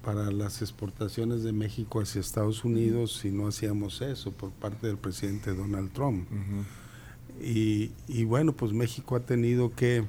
[0.04, 4.98] para las exportaciones de México hacia Estados Unidos si no hacíamos eso por parte del
[4.98, 6.28] presidente Donald Trump.
[7.40, 10.04] Y, y bueno, pues México ha tenido que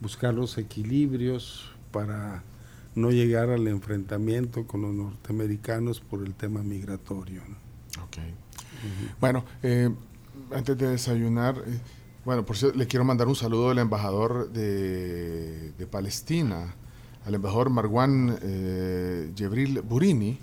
[0.00, 2.42] buscar los equilibrios para
[2.94, 7.42] no llegar al enfrentamiento con los norteamericanos por el tema migratorio.
[7.46, 8.04] ¿no?
[8.04, 8.18] Ok.
[9.20, 9.90] Bueno, eh,
[10.52, 11.78] antes de desayunar, eh,
[12.24, 16.74] bueno, por cierto, le quiero mandar un saludo al embajador de, de Palestina,
[17.24, 20.38] al embajador Marwan eh, Yebril Burini.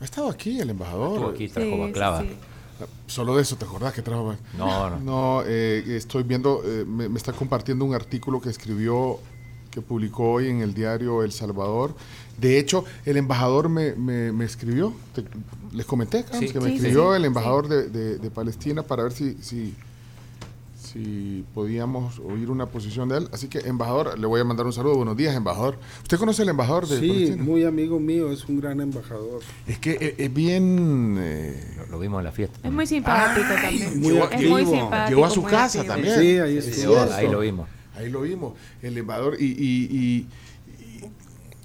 [0.00, 1.14] Ha estado aquí el embajador.
[1.14, 2.36] Estuvo aquí, trajo Sí, sí.
[3.06, 4.32] Solo de eso, ¿te acordás que trajo?
[4.32, 4.98] bac- No, no.
[5.00, 9.18] No, eh, estoy viendo, eh, me, me está compartiendo un artículo que escribió,
[9.70, 11.94] que publicó hoy en el diario El Salvador.
[12.38, 15.24] De hecho, el embajador me, me- me escribió, te-
[15.72, 16.52] les comenté, Carlos, Sí.
[16.52, 17.26] que me Sí, escribió sí, el sí.
[17.26, 19.74] embajador de, de- de Palestina para ver si, si,
[20.96, 23.28] si podíamos oír una posición de él.
[23.32, 24.96] Así que, embajador, le voy a mandar un saludo.
[24.96, 25.76] Buenos días, embajador.
[26.02, 27.42] ¿Usted conoce al embajador de Sí, Palestina?
[27.42, 29.40] muy amigo mío, es un gran embajador.
[29.66, 31.16] Es que eh, es bien...
[31.18, 32.58] eh, Lo, lo vimos en la fiesta.
[32.66, 34.00] Es muy simpático también.
[34.00, 34.58] muy es muy activo.
[34.58, 35.08] simpático.
[35.10, 35.94] Llegó a su casa activo.
[35.94, 36.18] también.
[36.18, 37.12] Sí, ahí Sí, eso.
[37.14, 37.68] Ahí lo vimos.
[37.94, 39.36] Ahí lo vimos, el embajador.
[39.40, 40.28] Y, y- y-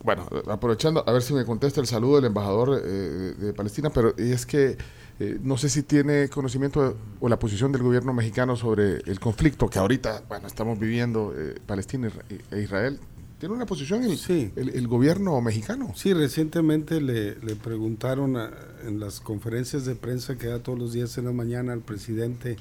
[0.03, 3.91] bueno, aprovechando, a ver si me contesta el saludo del embajador eh, de, de Palestina,
[3.91, 4.77] pero es que
[5.23, 9.19] eh, no sé si tiene conocimiento de- o la posición del gobierno mexicano sobre el
[9.19, 12.09] conflicto que ahorita, bueno, estamos viviendo eh, Palestina
[12.49, 12.99] e Israel.
[13.39, 14.51] ¿Tiene una posición el, Sí.
[14.55, 15.91] el- el gobierno mexicano?
[15.95, 18.51] Sí, recientemente le, le preguntaron a-
[18.87, 22.57] en las conferencias de prensa que da todos los días en la mañana al presidente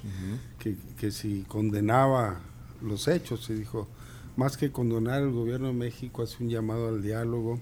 [0.59, 2.41] que, que si condenaba
[2.83, 3.89] los hechos y dijo,
[4.37, 7.59] más que condenar el gobierno de México hace un llamado al diálogo,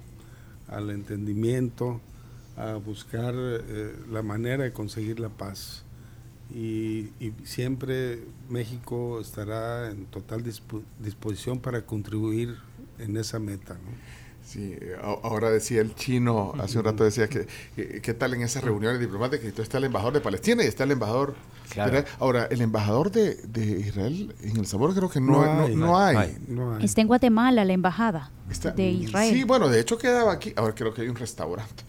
[0.68, 2.00] al entendimiento,
[2.58, 5.84] a buscar eh, la manera de conseguir la paz.
[6.54, 12.56] Y, y siempre México estará en total dispo- disposición para contribuir
[12.98, 13.74] en esa meta.
[13.74, 13.90] ¿no?
[14.42, 18.64] Sí, ahora decía el chino, hace un rato decía que, que- qué tal en esas
[18.64, 21.34] reuniones diplomáticas, entonces está el embajador de Palestina y está el embajador
[21.68, 22.02] Claro.
[22.18, 25.76] Ahora, el embajador de, de Israel en El Sabor creo que no, No no- hay.
[25.76, 26.14] no hay.
[26.16, 26.36] No hay.
[26.48, 26.84] No hay.
[26.86, 29.34] Está en Guatemala la embajada Está- de Israel.
[29.34, 31.82] Sí, bueno, de hecho quedaba aquí, ahora creo que hay un restaurante,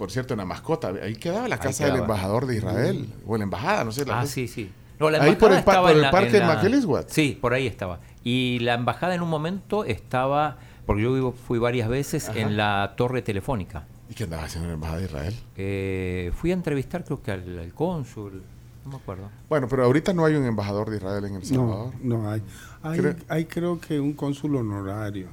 [0.00, 3.44] por cierto, en la mascota, ahí quedaba la casa del embajador de Israel, o la
[3.44, 4.06] embajada, no sé.
[4.06, 4.32] La Ah, cosa.
[4.32, 4.72] sí, sí.
[4.98, 7.10] No, la Ahí por el por el la- parque en la- Maquelisguat.
[7.10, 8.00] Sí, por ahí estaba.
[8.24, 12.38] Y la embajada en un momento estaba, porque yo vivo- fui varias veces, Ajá.
[12.38, 13.84] en la torre telefónica.
[14.08, 15.34] ¿Y qué andaba haciendo en la embajada de Israel?
[15.58, 18.42] Eh, fui a entrevistar creo que al, al cónsul,
[18.86, 19.28] no me acuerdo.
[19.50, 21.92] Bueno, pero ahorita no hay un embajador de Israel en El No, Salvador.
[22.02, 22.42] no hay.
[22.82, 25.28] Hay, Creo- hay creo que un cónsul honorario.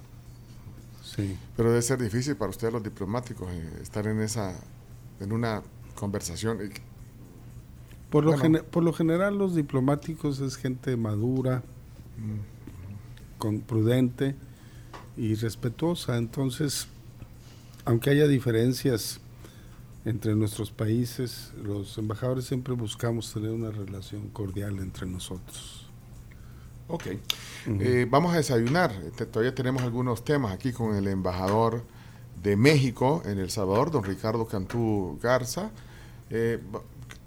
[1.18, 1.38] Sí.
[1.58, 4.56] Pero debe ser difícil para ustedes los diplomáticos eh, estar en esa,
[5.20, 5.62] en una
[5.96, 6.60] conversación.
[8.10, 8.64] Por lo, Bueno.
[8.64, 11.64] por lo general los diplomáticos es gente madura,
[13.38, 14.36] con prudente
[15.18, 16.18] y respetuosa.
[16.18, 16.88] Entonces,
[17.86, 19.20] aunque haya diferencias
[20.06, 25.77] entre nuestros países, los embajadores siempre buscamos tener una relación cordial entre nosotros.
[26.88, 27.06] Ok.
[27.68, 28.92] Eh, vamos a desayunar.
[29.32, 31.84] Todavía tenemos algunos temas aquí con el embajador
[32.42, 35.70] de México en El Salvador, don Ricardo Cantú Garza.
[36.30, 36.60] Eh,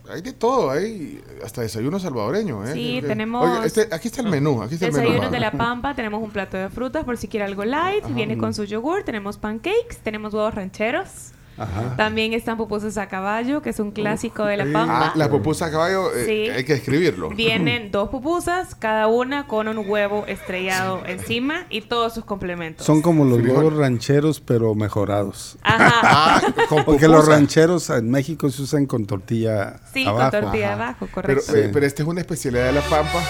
[0.09, 2.65] hay de todo, hay hasta desayuno salvadoreño.
[2.67, 2.73] ¿eh?
[2.73, 4.63] Sí, Eh, tenemos- oiga, este- aquí está el menú.
[4.63, 5.31] Aquí está el menú.
[5.31, 8.55] De la Pampa, tenemos un plato de frutas por si quiere algo light, viene con
[8.55, 11.33] su yogur, tenemos pancakes, tenemos huevos rancheros.
[11.61, 11.95] Ajá.
[11.97, 14.65] También están pupusas a caballo, que es un clásico de la.
[14.65, 15.09] Pampa.
[15.09, 16.51] Ah, la pupusa a caballo, eh, Sí.
[16.51, 17.29] hay que escribirlo.
[17.31, 22.87] Vienen dos pupusas, cada una con un huevo estrellado encima y todos sus complementos.
[22.87, 23.57] Son como los Frijol.
[23.65, 25.57] huevos rancheros, pero mejorados.
[25.63, 25.91] Ajá.
[26.03, 30.31] Ah, con Porque los rancheros en México se usan con tortilla Sí, abajo.
[30.31, 30.75] con tortilla Ajá.
[30.85, 31.57] abajo, Pero, correcto.
[31.57, 31.71] eh, Sí.
[31.73, 33.21] pero esta es una especialidad de la Pampa.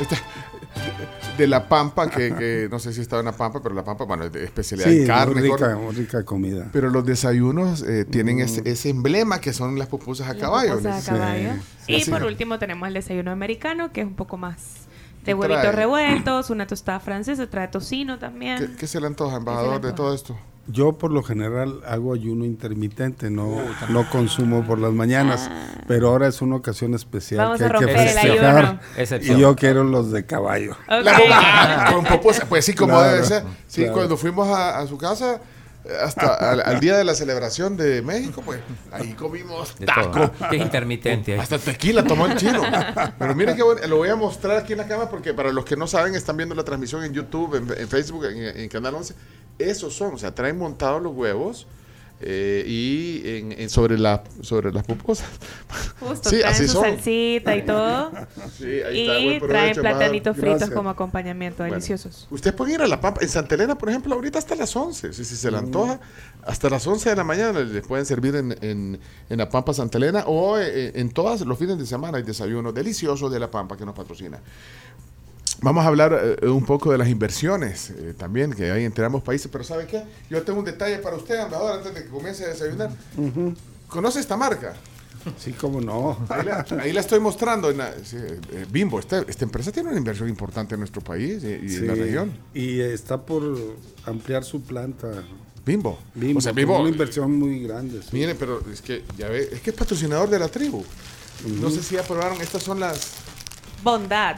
[0.00, 0.16] Esta-
[1.38, 4.04] de la Pampa, que, que no sé si estaba en la Pampa, pero la Pampa,
[4.04, 5.40] bueno, es de especialidad Sí, en carne.
[5.40, 6.68] muy rica, rica comida.
[6.72, 10.72] Pero los desayunos eh, tienen ese, ese emblema que son las pupusas a Las caballo.
[10.76, 11.50] pupusas a caballo.
[11.86, 11.94] Sí.
[11.94, 14.86] Y por último tenemos el desayuno americano, que es un poco más
[15.24, 15.72] ¿Qué de huevitos trae?
[15.76, 18.58] revueltos, una tostada francesa, trae tocino también.
[18.58, 19.94] ¿Qué, qué se le antoja, embajador, de antoja?
[19.94, 20.36] todo esto?
[20.70, 23.56] Yo por lo general hago ayuno intermitente, no,
[23.88, 25.50] no consumo por las mañanas,
[25.86, 27.44] pero ahora es una ocasión especial Ah.
[27.44, 28.80] Vamos que hay que festejar.
[29.22, 30.76] Y yo quiero los de caballo.
[31.92, 33.42] Con pupusa, pues sí, como Claro, debe ser.
[33.66, 33.94] Sí, claro.
[33.94, 35.40] cuando fuimos a, a su casa,
[35.84, 38.60] eh, hasta al, al día de la celebración de México, pues
[38.92, 40.30] ahí comimos taco.
[40.52, 41.38] es intermitente.
[41.38, 42.60] Hasta tequila tomó el chino.
[43.18, 45.64] Pero miren que bueno, lo voy a mostrar aquí en la cámara porque para los
[45.64, 48.94] que no saben, están viendo la transmisión en YouTube, en, en Facebook, en, en Canal
[48.96, 49.14] 11.
[49.58, 51.66] Esos son, o sea, traen montados los huevos
[52.20, 55.28] eh, y en, en- sobre, la, sobre las pupusas.
[56.00, 56.82] Justo, Sí, traen así su son.
[56.84, 58.10] salsita y todo.
[58.58, 59.18] Sí, ahí está.
[59.20, 60.70] y buen traen platanitos fritos Gracias.
[60.76, 62.26] como acompañamiento, Bueno, deliciosos.
[62.30, 63.20] Ustedes pueden ir a La Pampa.
[63.22, 65.12] En Santa Elena, por ejemplo, ahorita hasta las 11.
[65.12, 66.00] Si, si se le antoja,
[66.44, 69.98] hasta las 11 de la mañana les pueden servir en, en, en La Pampa Santa
[69.98, 73.76] Elena o eh, en todos los fines de semana hay desayuno delicioso de La Pampa
[73.76, 74.40] que nos patrocina.
[75.60, 79.22] Vamos a hablar eh, un poco de las inversiones eh, también que hay entre ambos
[79.22, 80.04] países, pero ¿sabe qué?
[80.30, 82.90] Yo tengo un detalle para usted, embajador, antes de que comience a desayunar.
[83.88, 84.74] ¿Conoce esta marca?
[85.36, 86.16] Sí, cómo no.
[86.28, 87.70] Ahí la, ahí la estoy mostrando.
[87.70, 91.42] En la- sí, eh, Bimbo, esta, esta empresa tiene una inversión importante en nuestro país
[91.42, 92.32] y, y en la Sí, región.
[92.54, 93.42] Y está por
[94.06, 95.08] ampliar su planta.
[95.66, 95.98] Bimbo.
[96.14, 96.78] Bimbo, o sea, Bimbo.
[96.80, 98.00] una inversión muy grande.
[98.02, 98.08] sí.
[98.12, 100.84] Mire, pero es que ya ve, es que es patrocinador de la tribu.
[101.60, 103.14] No sé si ya probaron, estas son las.
[103.82, 104.36] Bondad.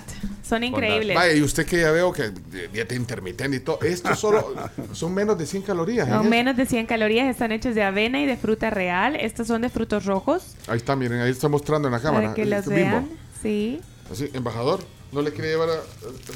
[0.51, 1.15] Son increíbles.
[1.17, 2.31] Vaya, y usted que ya veo que
[2.73, 4.55] dieta intermitente y todo, estos solo
[4.93, 6.07] son menos de 100 calorías.
[6.09, 6.11] ¿eh?
[6.11, 9.17] No, menos de 100 calorías están hechos de avena y de fruta real.
[9.17, 10.57] Estos son de frutos rojos.
[10.67, 12.23] Ahí está, miren, ahí está mostrando en la cámara.
[12.29, 13.09] Para que los vean.
[13.43, 13.81] Sí.
[14.11, 14.81] Así, embajador,
[15.13, 15.77] no le quiere llevar a, a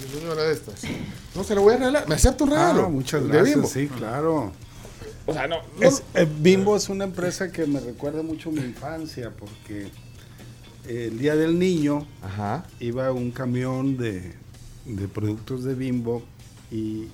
[0.01, 0.83] su señora de estas.
[1.35, 2.09] No, se lo voy a regalar.
[2.09, 2.85] ¿Me acepta un regalo?
[2.87, 3.55] Ah, muchas De gracias.
[3.57, 3.69] Bimbo.
[3.69, 4.53] Sí, claro.
[5.27, 5.57] O sea, no.
[5.81, 9.89] no- Es- eh, Bimbo es una empresa que me recuerda mucho mi infancia porque
[10.89, 12.65] el día del niño Ajá.
[12.81, 14.35] iba un camión de,
[14.85, 16.23] de productos de Bimbo
[16.71, 17.07] y,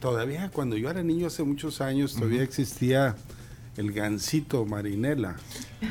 [0.00, 3.16] todavía cuando yo era niño hace muchos años todavía existía
[3.76, 5.36] el gansito marinela.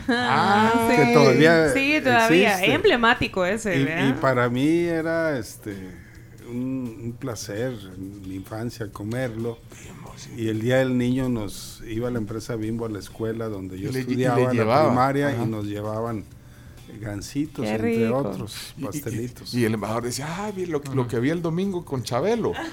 [0.07, 0.95] Ah, sí.
[0.95, 2.49] que todavía Sí, todavía.
[2.51, 2.69] existe.
[2.71, 5.75] Es emblemático ese, y para mí era este
[6.49, 9.57] un, un placer en mi infancia comerlo.
[10.37, 13.91] Y el día del niño nos iba la empresa Bimbo a la escuela donde yo
[13.91, 15.43] le- estudiaba en la primaria Ajá.
[15.43, 16.23] y nos llevaban
[16.99, 18.17] gancitos, Qué entre rico.
[18.17, 19.53] otros Y- y- pastelitos.
[19.53, 22.53] Y, el embajador decía, ay, vi lo, lo que vi el domingo con Chabelo.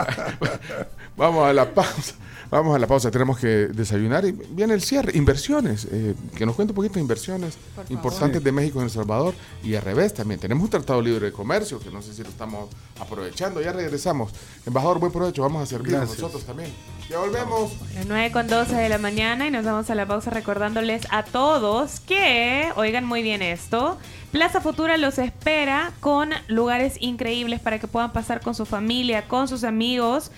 [1.16, 2.14] Vamos a la pausa.
[2.50, 5.16] Vamos a la pausa, tenemos que desayunar y viene el cierre.
[5.16, 7.56] Inversiones, eh, que nos cuente un poquito de inversiones
[7.90, 10.40] importantes de México en El Salvador y al revés también.
[10.40, 13.60] Tenemos un tratado libre de comercio que no sé si lo estamos aprovechando.
[13.60, 14.32] Ya regresamos.
[14.66, 15.42] Embajador, buen provecho.
[15.42, 16.18] Vamos a servir Gracias.
[16.18, 16.70] nosotros también.
[17.08, 17.72] Ya volvemos.
[17.94, 21.24] Las 9 con 12 de la mañana y nos vamos a la pausa recordándoles a
[21.24, 23.96] todos que, oigan muy bien esto,
[24.30, 29.48] Plaza Futura los espera con lugares increíbles para que puedan pasar con su familia, con
[29.48, 30.30] sus amigos.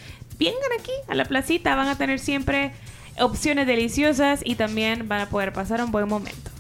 [0.45, 2.73] Vengan aquí a la placita, van a tener siempre
[3.21, 6.51] opciones deliciosas y también van a poder pasar un buen momento.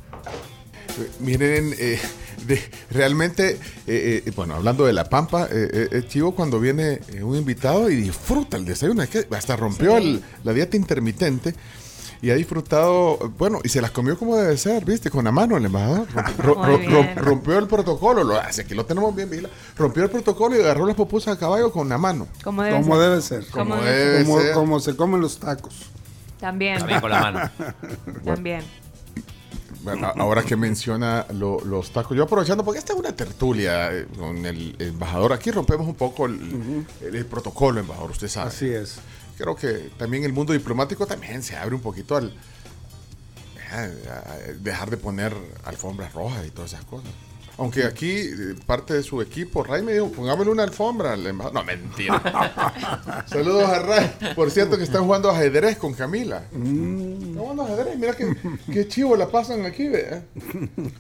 [1.01, 1.99] Eh, Miren, eh,
[2.47, 7.01] de- realmente, eh, eh, bueno, hablando de La Pampa, eh, eh, es chivo cuando viene
[7.13, 9.03] eh, un invitado y disfruta el desayuno.
[9.03, 10.05] Es que hasta rompió Sí.
[10.05, 11.55] el- la dieta intermitente
[12.21, 15.11] y ha disfrutado, bueno, y se las comió como debe ser, ¿viste?
[15.11, 16.07] Con la mano el embajador.
[16.39, 19.55] Ro- ro- ro- rompió el protocolo, lo hace, que lo tenemos bien vigilado.
[19.77, 22.29] Rompió el protocolo y agarró las pupusas a caballo con la mano.
[22.45, 23.03] Como debe Como ser.
[23.03, 23.47] debe ser.
[23.47, 24.53] Como Como debe Como, ser.
[24.55, 25.75] como se comen los tacos.
[26.41, 27.51] También, También con la mano.
[28.25, 28.63] también.
[29.83, 34.07] Bueno, ahora que menciona lo- los tacos, yo aprovechando, porque esta es una tertulia eh,
[34.17, 38.49] con el embajador, aquí rompemos un poco el, el- el protocolo, embajador, usted sabe.
[38.49, 38.99] Así es.
[39.43, 42.33] Creo que también el mundo diplomático también se abre un poquito al
[43.73, 47.11] a- a dejar de poner alfombras rojas y todas esas cosas.
[47.59, 51.55] Aunque aquí eh, parte de su equipo, Ray me dijo, pongámosle una alfombra al embajador.
[51.61, 53.25] No, mentira.
[53.27, 54.11] Saludos a Ray.
[54.37, 56.45] Por cierto que están jugando ajedrez con Camila.
[56.45, 57.99] Están jugando ajedrez.
[57.99, 58.35] Mira qué,
[58.73, 60.23] qué chivo la pasan aquí, ¿ve?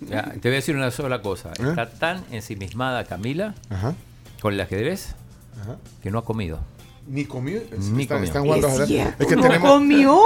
[0.09, 1.52] Ya, te voy a decir una sola cosa.
[1.59, 1.68] ¿Eh?
[1.68, 3.94] Está tan ensimismada Camila Ajá.
[4.40, 5.14] con el ajedrez
[5.62, 5.76] Ajá.
[6.02, 6.61] que no ha comido.
[7.06, 7.60] Ni comió.
[7.92, 8.24] Ni están, comió.
[8.24, 10.20] están jugando Es cierto, Es que no tenemos, comió.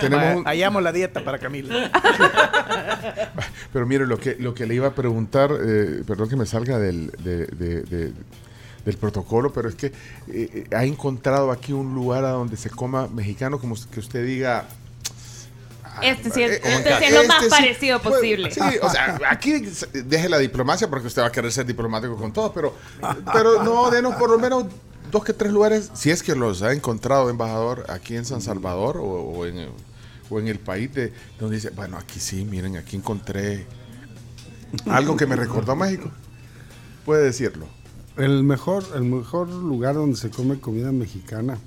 [0.00, 1.90] tenemos un- Hallamos la dieta para Camila.
[3.72, 6.78] Pero mire, lo que, lo que le iba a preguntar, eh, perdón que me salga
[6.78, 8.12] del, de- de- de-
[8.84, 9.92] del protocolo, pero es que
[10.28, 14.64] eh, ha encontrado aquí un lugar a donde se coma mexicano, como que usted diga,
[16.02, 18.50] Este sí, es- este es lo más este sí, parecido pues, posible.
[18.50, 19.52] Sí, o sea, aquí
[19.92, 22.74] deje la diplomacia porque usted va a querer ser diplomático con todos, pero,
[23.32, 24.64] pero no, denos por lo menos
[25.12, 28.96] dos que tres lugares, si es que los ha encontrado embajador aquí en San Salvador
[28.96, 29.68] o, o en,
[30.28, 33.66] o en el país de donde dice, bueno, aquí sí, miren, aquí encontré
[34.86, 36.10] algo que me recordó a México.
[37.04, 37.66] Puede decirlo.
[38.16, 41.58] El mejor, el mejor lugar donde se come comida mexicana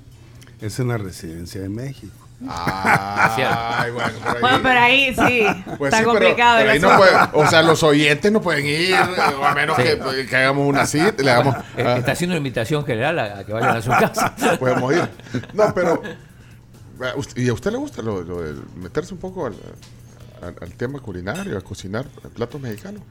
[0.60, 2.25] es en la residencia de México.
[2.48, 4.40] Ay, bueno, por ahí.
[4.40, 5.46] Bueno, pero ahí sí,
[5.78, 7.30] Pues está sí, complicado pero el ahí no asunto.
[7.32, 8.94] puede- o sea, los oyentes no pueden ir,
[9.40, 9.82] o a menos Sí.
[9.84, 13.38] que, que hagamos una cita, le hagamos, Eh, ah, Está haciendo una invitación general a,
[13.38, 14.34] a que vayan a su casa.
[14.60, 15.08] podemos ir.
[15.54, 16.02] No, pero,
[17.02, 19.54] ah, ¿y a usted le gusta lo, lo de meterse un poco al,
[20.42, 23.02] al- al tema culinario, a cocinar platos mexicanos?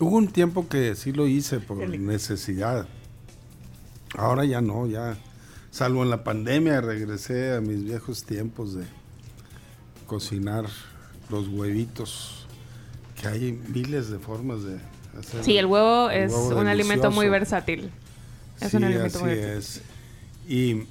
[0.00, 2.86] Hubo un tiempo que sí lo hice por necesidad.
[4.18, 5.14] Ahora ya no, ya.
[5.74, 8.84] Salvo en la pandemia regresé a mis viejos tiempos de
[10.06, 10.66] cocinar
[11.30, 12.46] los huevitos.
[13.20, 14.78] Que hay miles de formas de
[15.18, 15.42] hacer.
[15.44, 17.56] Sí, el huevo el es huevo un alimento muy delicioso.
[17.56, 17.90] versátil.
[18.60, 19.58] Es Sí, un alimento así muy versátil.
[19.58, 19.82] es.
[20.46, 20.86] Y,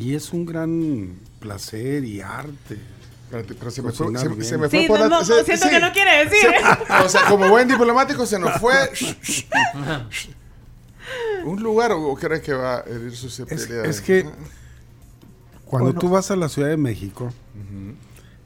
[0.00, 2.78] y es un gran placer y arte.
[3.24, 5.24] Espérate, pero se me fue, Cocinar se, se me fue Sí, por no, la- no,
[5.24, 5.70] se- siento sí.
[5.70, 6.48] que no quiere decir.
[7.04, 8.74] O sea, como buen diplomático se nos fue.
[11.44, 13.96] un lugar o crees que va a herir Es, susceptibilidades?
[13.96, 14.26] es que
[15.64, 17.32] cuando tú vas a la Ciudad de México,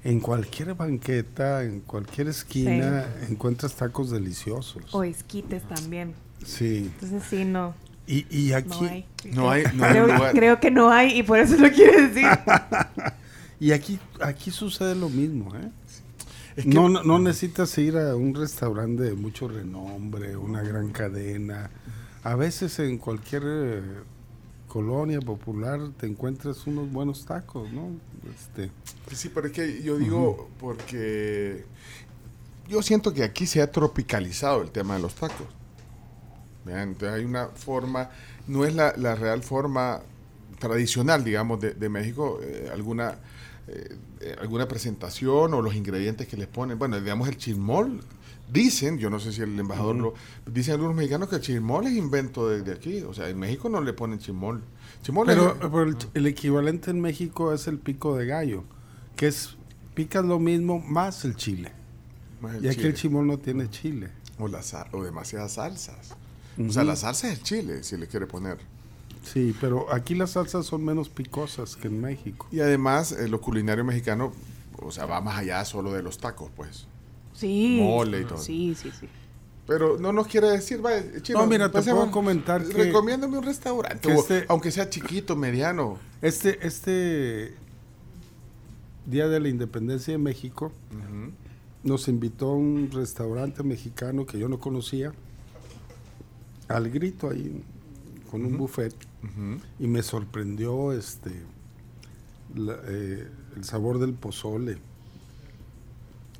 [0.03, 4.83] en cualquier banqueta, en cualquier esquina, encuentras tacos deliciosos.
[4.93, 6.15] O esquites también.
[6.45, 6.91] Sí.
[6.95, 7.75] Entonces sí, no.
[8.07, 9.07] Y, y No aquí, hay.
[9.33, 12.27] No hay, no hay Creo, que no hay y por eso lo quiere decir.
[13.61, 15.69] y aquí, aquí sucede lo mismo, ¿eh?
[16.57, 20.91] Es que- no, no, no necesitas ir a un restaurante de mucho renombre, una gran
[20.91, 21.71] cadena.
[22.23, 23.83] A veces en cualquier eh,
[24.69, 27.91] colonia popular te encuentras unos buenos tacos, ¿no?
[28.35, 28.71] Este,
[29.15, 31.65] Sí, pero es que yo digo porque
[32.69, 35.47] yo siento que aquí se ha tropicalizado el tema de los tacos.
[36.65, 38.11] Vean, entonces hay una forma,
[38.47, 40.03] no es la, la real forma
[40.59, 43.19] tradicional, digamos, de, de México, eh, alguna,
[43.67, 46.79] eh, alguna presentación o los ingredientes que les ponen.
[46.79, 48.05] Bueno, digamos el chismol,
[48.53, 50.15] dicen, yo no sé si el embajador lo,
[50.51, 53.69] dicen algunos mexicanos que el chismol es invento de, de aquí, o sea, en México
[53.69, 54.63] no le ponen chismol.
[55.03, 58.65] Chismol Pero, es- pero el, el equivalente en México es el pico de gallo,
[59.17, 59.57] que es
[59.95, 61.73] picas lo mismo más el chile.
[62.41, 62.89] más el y aquí chile.
[62.89, 64.09] el chimol no tiene chile.
[64.39, 66.15] O, la sal- o demasiadas salsas.
[66.59, 68.59] O sea, la salsa es el chile, si le quiere poner.
[69.23, 72.47] Sí, pero aquí las salsas son menos picosas que en México.
[72.51, 74.33] Y además, eh, lo culinario mexicano,
[74.81, 76.87] o sea, va más allá solo de los tacos, pues.
[77.35, 77.79] Sí.
[77.83, 78.39] Mole y todo.
[78.39, 79.09] Sí, sí, sí.
[79.67, 83.45] Pero no nos quiere decir, vaya, chino, No, mira, te puedo comentar que- Recomiéndame un
[83.45, 85.99] restaurante, que este- aunque sea chiquito, mediano.
[86.23, 87.55] Este, este
[89.07, 90.73] Día de la Independencia de México
[91.83, 95.13] nos invitó a un restaurante mexicano que yo no conocía,
[96.69, 97.63] al grito ahí,
[98.31, 98.95] con un buffet,
[99.79, 101.31] y me sorprendió este
[102.55, 104.79] la- eh, el sabor del pozole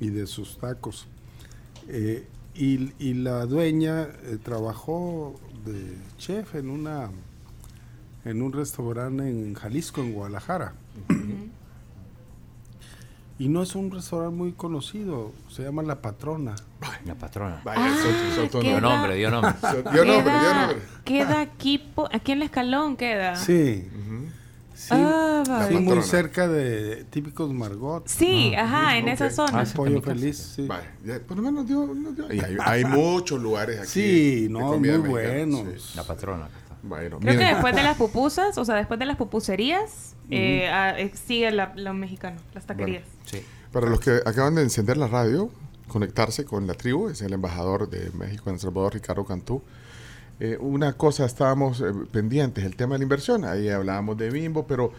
[0.01, 1.07] y de sus tacos.
[1.87, 7.09] Eh, y, y la dueña eh, trabajó de chef en una
[8.25, 10.73] en un restaurante en Jalisco, en Guadalajara.
[13.39, 16.53] y no es un restaurante muy conocido, se llama La Patrona.
[17.05, 17.61] La patrona.
[17.63, 19.53] Vaya, Ah, Dio nombre, dio nombre.
[19.59, 20.81] Son- Dio nombre, dio Queda, nombre.
[21.03, 23.35] queda aquí, po- aquí en el escalón queda.
[23.35, 23.87] Sí.
[24.81, 25.67] Sí, Ah, La vaya.
[25.67, 26.01] sí, muy Patrona.
[26.03, 28.07] cerca de típicos Margot.
[28.07, 29.59] Sí, ajá, en esa zona.
[29.61, 29.75] Ah, sí.
[29.75, 30.67] Pollo feliz, sí.
[31.05, 33.87] Ya, por lo menos dio, nos dio- y hay, hay muchos lugares aquí.
[33.89, 35.83] Sí, de no, comida muy mexicana, buenos.
[35.83, 35.97] sí.
[35.97, 36.49] La patrona.
[36.83, 37.53] Bueno, Creo que miren.
[37.53, 41.73] después de las pupusas, o sea, después de las pupuserías, eh, ah, eh, sigue la,
[41.75, 43.03] lo mexicano, las taquerías.
[43.25, 43.41] Sí.
[43.71, 45.49] Para los que acaban de encender la radio,
[45.87, 49.61] conectarse con la tribu, es el embajador de México en El Salvador, Ricardo Cantú.
[50.43, 53.45] Eh, una cosa estábamos eh, pendientes, el tema de la inversión.
[53.45, 54.91] Ahí hablábamos de Bimbo, pero,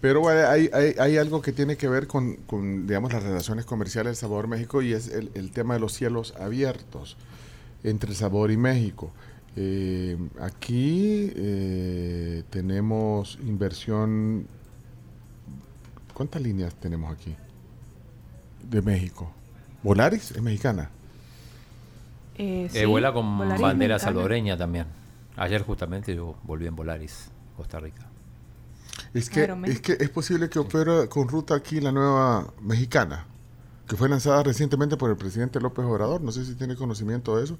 [0.00, 4.10] pero hay, hay, hay algo que tiene que ver con, con, digamos, las relaciones comerciales
[4.10, 7.16] del Salvador-México y es el, tema de los cielos abiertos
[7.84, 9.12] entre El Salvador y México.
[9.54, 14.48] Eh, aquí eh, tenemos inversión.
[16.14, 17.36] ¿Cuántas líneas tenemos aquí?
[18.68, 19.30] De México.
[19.84, 20.32] ¿Volaris?
[20.32, 20.90] ¿Es mexicana?
[22.40, 23.98] Eh, Eh, sí, vuela con Volaris bandera mexicana.
[23.98, 24.86] salvadoreña también.
[25.36, 28.06] Ayer justamente yo volví en Volaris, Costa Rica.
[29.14, 33.26] Es que, es que es posible que opere con ruta aquí la nueva mexicana,
[33.86, 36.20] que fue lanzada recientemente por el presidente López Obrador.
[36.20, 37.58] No sé si tiene conocimiento de eso.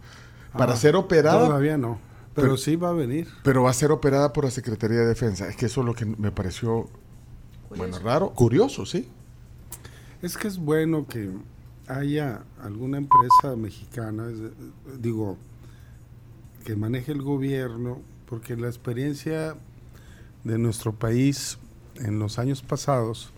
[0.57, 1.99] Para Ah, ser operada, Todavía no,
[2.35, 3.29] pero, Pero- sí va a venir.
[3.43, 5.49] pero va a ser operada por la Secretaría de Defensa.
[5.49, 6.89] Es que eso es lo que me pareció,
[7.77, 9.09] bueno, raro, curioso, sí.
[10.23, 11.31] Es que es bueno que
[11.99, 14.29] haya alguna empresa mexicana,
[14.99, 15.37] digo,
[16.65, 19.57] que maneje el gobierno, porque la experiencia
[20.45, 21.59] de nuestro país
[21.97, 23.33] en los años pasados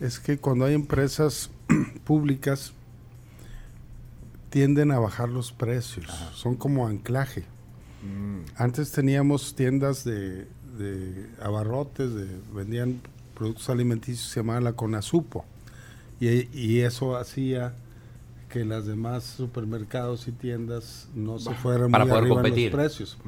[0.00, 1.50] es que cuando hay empresas
[2.04, 2.72] públicas
[4.50, 7.44] tienden a bajar los precios, son como anclaje.
[8.02, 8.44] Mm.
[8.56, 10.46] Antes teníamos tiendas de,
[10.78, 13.00] de abarrotes, de, vendían
[13.34, 15.44] productos alimenticios, se llamaba la Conasupo.
[16.20, 17.74] Y, y eso hacía
[18.48, 22.72] que las demás supermercados y tiendas no se fueran Para muy poder arriba en competir.
[22.72, 23.18] los precios.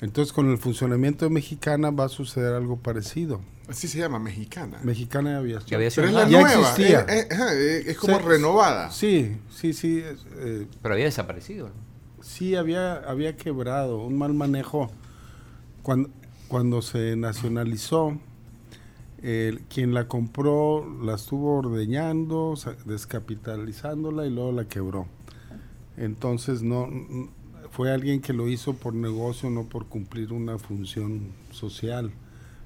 [0.00, 3.40] Entonces con el funcionamiento de Mexicana va a suceder algo parecido.
[3.68, 4.78] Así se llama, mexicana.
[4.84, 5.80] Mexicana de Aviación.
[5.94, 6.70] Pero es la Ya nueva.
[6.70, 7.00] existía.
[7.08, 8.90] eh, eh, eh, es como Se- renovada.
[8.90, 10.02] Sí, sí, sí.
[10.04, 11.70] eh, Pero había desaparecido.
[12.20, 14.90] Sí, había, había quebrado, un mal manejo.
[15.82, 16.10] Cuando,
[16.48, 18.18] cuando se nacionalizó,
[19.68, 22.54] quien la compró la estuvo ordeñando,
[22.84, 25.06] descapitalizándola y luego la quebró.
[25.96, 26.90] Entonces no
[27.70, 32.10] fue alguien que lo hizo por negocio, no por cumplir una función social,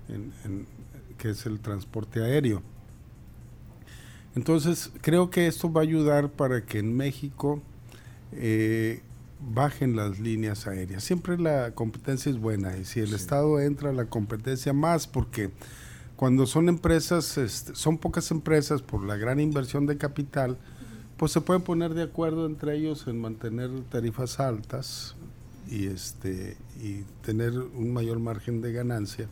[0.09, 0.67] en- en-
[1.17, 2.63] que es el transporte aéreo.
[4.35, 7.63] Entonces creo que esto va a ayudar para que en México
[8.33, 9.01] eh,
[9.55, 11.03] bajen las líneas aéreas.
[11.05, 15.51] Siempre la competencia es buena y si el Estado entra, la competencia más porque
[16.19, 20.59] cuando son empresas, este, son pocas empresas por la gran inversión de capital,
[21.17, 25.15] pues se pueden poner de acuerdo entre ellos en mantener tarifas altas
[25.71, 29.29] y este y tener un mayor margen de ganancia.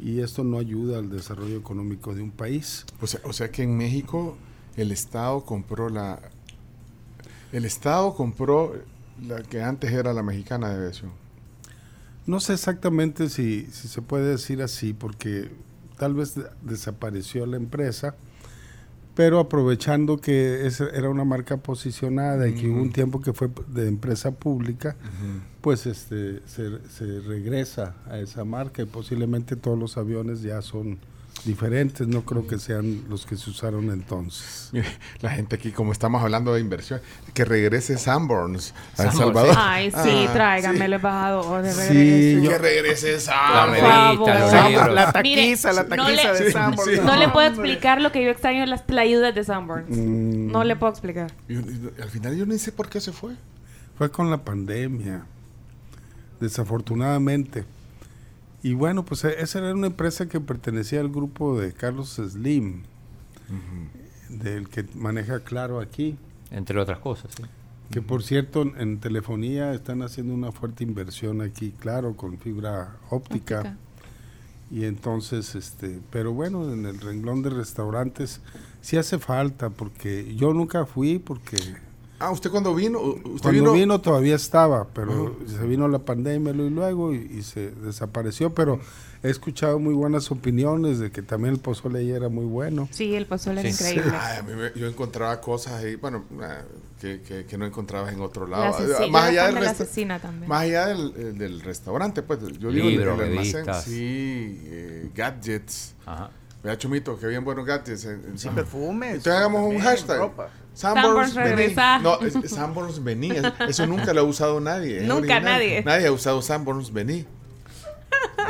[0.00, 2.86] Y esto no ayuda al desarrollo económico de un país.
[3.00, 4.36] O sea, o sea que en México
[4.76, 6.18] el Estado compró la...
[7.52, 8.74] El Estado compró
[9.24, 11.12] la que antes era la mexicana de aviación.
[12.26, 15.52] No sé exactamente si, si se puede decir así, porque
[15.98, 18.14] tal vez de- desapareció la empresa,
[19.14, 23.48] pero aprovechando que esa era una marca posicionada y que hubo un tiempo que fue
[23.68, 24.96] de empresa pública,
[25.60, 30.98] pues este se, se regresa a esa marca y posiblemente todos los aviones ya son
[31.44, 34.70] diferentes, no creo que sean los que se usaron entonces.
[35.20, 37.00] La gente aquí, como estamos hablando de inversión,
[37.34, 39.54] que regrese Sanborns a El Salvador.
[39.58, 40.84] Ay, sí, Ah, tráigame sí.
[40.84, 43.82] el embajador de Sí, yo- Que regrese Sanborns.
[44.94, 47.02] La taquiza, la no taquiza le- de Sanborns.
[47.02, 49.88] No le puedo explicar lo que yo extraño en las tlayudas de Sanborns.
[49.90, 50.50] Mm.
[50.52, 51.32] No le puedo explicar.
[52.02, 53.34] Al final yo ni sé por qué se fue.
[53.98, 55.24] Fue con la pandemia,
[56.40, 57.64] desafortunadamente.
[58.64, 62.82] Y bueno, pues e- esa era una empresa que pertenecía al grupo de Carlos Slim,
[64.28, 66.16] del que maneja Claro aquí.
[66.50, 67.32] Entre otras cosas.
[67.36, 67.42] sí.
[67.90, 72.96] Que por cierto, en, en telefonía están haciendo una fuerte inversión aquí, claro, con fibra
[73.10, 73.58] óptica.
[73.60, 73.76] Óptica.
[74.70, 78.40] Y entonces, este, pero bueno, en el renglón de restaurantes
[78.80, 81.56] sí hace falta, porque yo nunca fui, porque
[82.20, 83.00] Ah, ¿usted cuando vino?
[83.00, 84.00] ¿Usted cuando vino, vino?
[84.00, 88.78] todavía estaba, pero se vino la pandemia y luego y, y se desapareció, pero
[89.22, 92.88] he escuchado muy buenas opiniones de que también el pozole ahí era muy bueno.
[92.92, 93.84] Sí, el pozole era Sí.
[93.94, 94.16] increíble.
[94.18, 96.60] Ay, a mí me- yo encontraba cosas ahí, bueno, ah,
[97.00, 98.76] que, que- que no encontrabas en otro La lado.
[98.76, 99.72] asesina, más allá del era
[100.06, 100.48] la también.
[100.48, 103.84] Más allá del, del restaurante, pues yo digo el- Libros, el, almacén, revistas.
[103.84, 105.94] sí, eh, gadgets.
[106.06, 106.30] Ajá.
[106.62, 108.04] Vea, Chumito, que bien buenos gadgets.
[108.06, 109.16] en- en Sí, perfumes.
[109.16, 110.18] Entonces hagamos un hashtag.
[110.18, 110.48] ropa.
[110.74, 111.98] Sanborns, regresa.
[112.00, 113.30] No, Sanborns vení.
[113.30, 114.98] Es- Eso nunca lo ha usado nadie.
[114.98, 115.44] es Nunca original.
[115.44, 115.82] nadie.
[115.84, 117.24] Nadie ha usado Sanborns vení.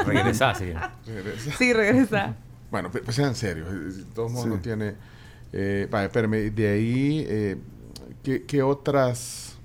[0.07, 0.73] Regresá, sí.
[1.07, 1.53] Regresa.
[1.59, 2.37] Sí, regresa.
[2.71, 3.69] Bueno, pues sean serios.
[3.69, 4.51] eh, De todos modos Sí.
[4.51, 4.95] no tiene...
[5.53, 7.57] Eh, espérame, de ahí, eh,
[8.23, 9.57] ¿qué, qué otras...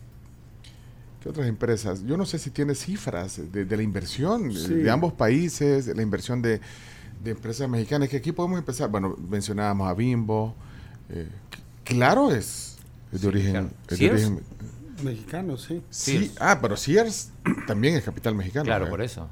[1.24, 2.04] ¿Qué otras empresas?
[2.06, 4.74] Yo no sé si tiene cifras de, de la inversión Sí.
[4.76, 6.62] de ambos países, de la inversión de,
[7.24, 8.90] de empresas mexicanas, que aquí podemos empezar.
[8.90, 10.56] Bueno, mencionábamos a Bimbo.
[11.10, 11.28] eh,
[11.90, 12.78] claro es,
[13.12, 13.52] es de origen...
[13.52, 13.70] claro.
[13.84, 14.24] es de Sears.
[14.26, 14.44] origen-
[15.04, 15.82] Mexicano, sí.
[15.90, 17.32] sí, ah, pero Sears
[17.68, 18.66] también es capital mexicano.
[18.66, 18.90] Claro, ¿eh?
[18.90, 19.30] por eso.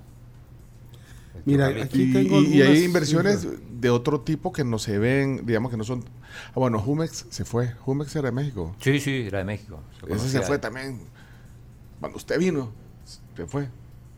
[1.46, 5.46] Mira, aquí y, tengo y- y hay inversiones de otro tipo que no se ven,
[5.46, 6.04] digamos que no son...
[6.50, 7.72] Ah, bueno, Jumex se fue.
[7.82, 8.76] Jumex era de México.
[8.82, 9.82] Sí, sí, era de México.
[10.08, 11.02] Se Ese se fue también.
[12.00, 12.72] Cuando usted vino,
[13.36, 13.68] se fue.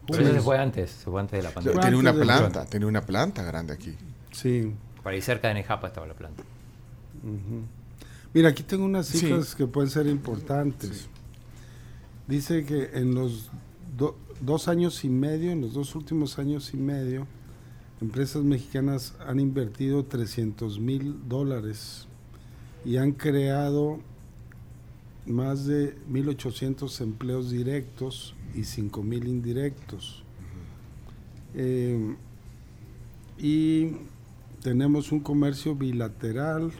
[0.08, 1.82] Pero ese se fue antes, se fue antes de la pandemia.
[1.82, 3.96] Tenía una planta, tenía una planta grande aquí.
[4.32, 4.74] Sí.
[5.04, 6.44] Por ahí cerca de Nejapa estaba la planta.
[7.24, 7.64] Ujú.
[8.34, 9.20] Mira, aquí tengo unas Sí.
[9.20, 11.08] cifras que pueden ser importantes.
[12.28, 13.50] Dice que en los
[13.98, 17.26] do- dos años y medio, en los dos últimos años y medio,
[18.02, 22.08] empresas mexicanas han invertido 300 mil dólares
[22.86, 24.00] y han creado
[25.26, 30.24] más de 1.800 empleos directos y 5 mil indirectos.
[31.56, 32.16] Eh,
[33.40, 33.92] y
[34.62, 36.72] tenemos un comercio bilateral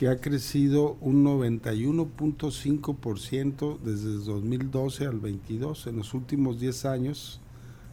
[0.00, 5.88] que ha crecido un 91.5% desde 2012 al 22.
[5.88, 7.38] En los últimos 10 años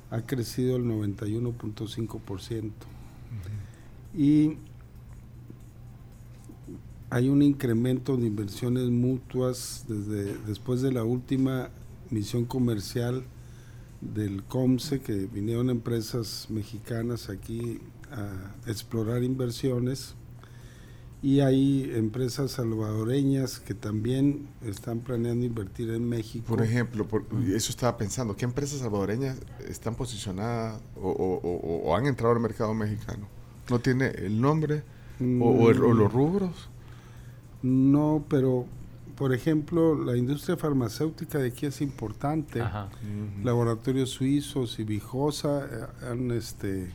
[0.09, 2.71] ha crecido el 91.5%.
[4.17, 4.53] Y
[7.09, 11.71] hay un incremento de inversiones mutuas desde después de la última
[12.09, 13.25] misión comercial
[13.99, 20.15] del COMSE, que vinieron empresas mexicanas aquí a explorar inversiones
[21.23, 26.45] y hay empresas salvadoreñas que también están planeando invertir en México.
[26.47, 29.37] Por ejemplo, por- eso estaba pensando, ¿qué empresas salvadoreñas
[29.67, 33.27] están posicionadas o, o- o- o han entrado al mercado mexicano?
[33.69, 34.83] ¿No tiene el nombre
[35.19, 36.69] o, o el- o los rubros?
[37.63, 38.65] No, pero
[39.15, 42.61] por ejemplo, la industria farmacéutica de aquí es importante.
[42.61, 42.87] Ajá.
[43.43, 46.91] Laboratorios suizos y Vijosa eh, han este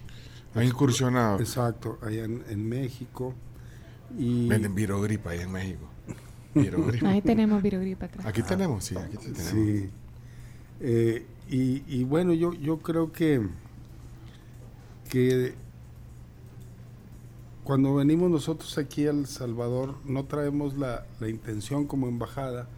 [0.54, 1.40] Han incursionado.
[1.40, 3.34] exacto allá en, en México
[4.18, 5.88] y Venden virogripa ahí en México.
[6.54, 7.08] Virogripa.
[7.08, 8.26] Ahí tenemos virogripa atrás.
[8.26, 9.42] Aquí tenemos, sí, aquí tenemos.
[9.42, 9.88] Sí.
[10.80, 13.40] Eh, y, y bueno, yo, yo creo que,
[15.08, 15.54] que
[17.64, 22.68] cuando venimos nosotros aquí a El Salvador no traemos la, la intención como embajada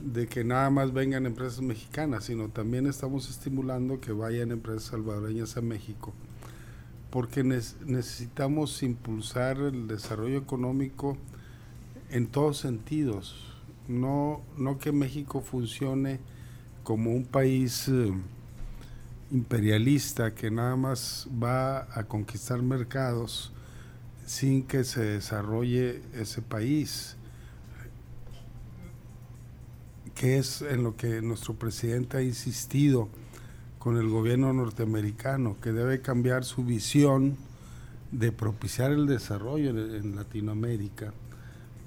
[0.00, 5.56] de que nada más vengan empresas mexicanas, sino también estamos estimulando que vayan empresas salvadoreñas
[5.56, 6.12] a México,
[7.14, 11.16] porque necesitamos impulsar el desarrollo económico
[12.10, 13.54] en todos sentidos,
[13.86, 16.18] no, no que México funcione
[16.82, 18.12] como un país eh,
[19.30, 23.52] imperialista que nada más va a conquistar mercados
[24.26, 27.16] sin que se desarrolle ese país
[30.16, 33.08] que es en lo que nuestro presidente ha insistido
[33.84, 37.36] con el gobierno norteamericano, que debe cambiar su visión
[38.10, 41.12] de propiciar el desarrollo en, en Latinoamérica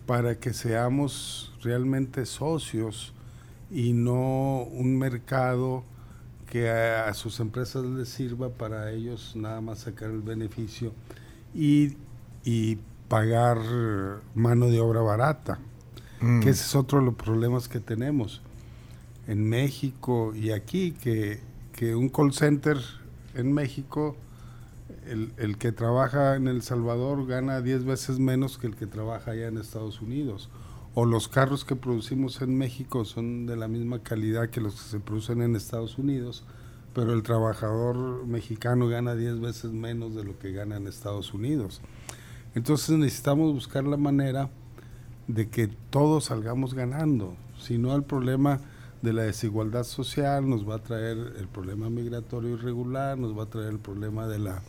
[0.05, 3.13] para que seamos realmente socios
[3.71, 5.83] y no un mercado
[6.49, 10.93] que a, a sus empresas les sirva para ellos nada más sacar el beneficio
[11.53, 11.97] y,
[12.45, 12.77] y
[13.09, 13.57] pagar
[14.35, 15.59] mano de obra barata
[16.19, 16.41] Mm.
[16.41, 18.41] que ese es otro de los problemas que tenemos
[19.27, 21.39] en México y aquí, que,
[21.77, 22.77] que un call center
[23.35, 24.17] en México,
[25.05, 29.31] el, el que trabaja en El Salvador gana 10 veces menos que el que trabaja
[29.31, 30.49] allá en Estados Unidos.
[30.95, 34.89] O los carros que producimos en México son de la misma calidad que los que
[34.89, 36.43] se producen en Estados Unidos,
[36.95, 41.81] pero el trabajador mexicano gana 10 veces menos de lo que gana en Estados Unidos.
[42.55, 44.49] Entonces necesitamos buscar la manera
[45.27, 47.35] de que todos salgamos ganando.
[47.59, 48.61] Si no, el problema
[49.01, 53.49] de la desigualdad social nos va a traer el problema migratorio irregular, nos va a
[53.49, 54.61] traer el problema de la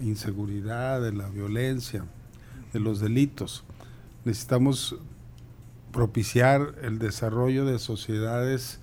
[0.00, 2.04] inseguridad, de la violencia,
[2.72, 3.64] de los delitos.
[4.24, 4.96] Necesitamos
[5.92, 8.80] propiciar el desarrollo de sociedades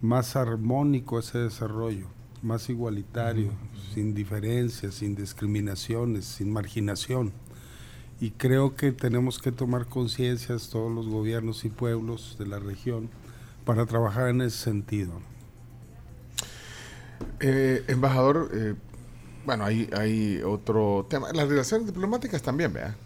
[0.00, 2.06] más armónico ese desarrollo,
[2.42, 3.50] más igualitario,
[3.94, 7.32] sin diferencias, sin discriminaciones, sin marginación
[8.20, 13.10] y creo que tenemos que tomar conciencias todos los gobiernos y pueblos de la región
[13.68, 15.12] para trabajar en ese sentido.
[17.38, 18.74] Eh, embajador, eh,
[19.44, 21.30] bueno, hay, hay otro tema.
[21.34, 22.96] Las relaciones diplomáticas también, ¿vea?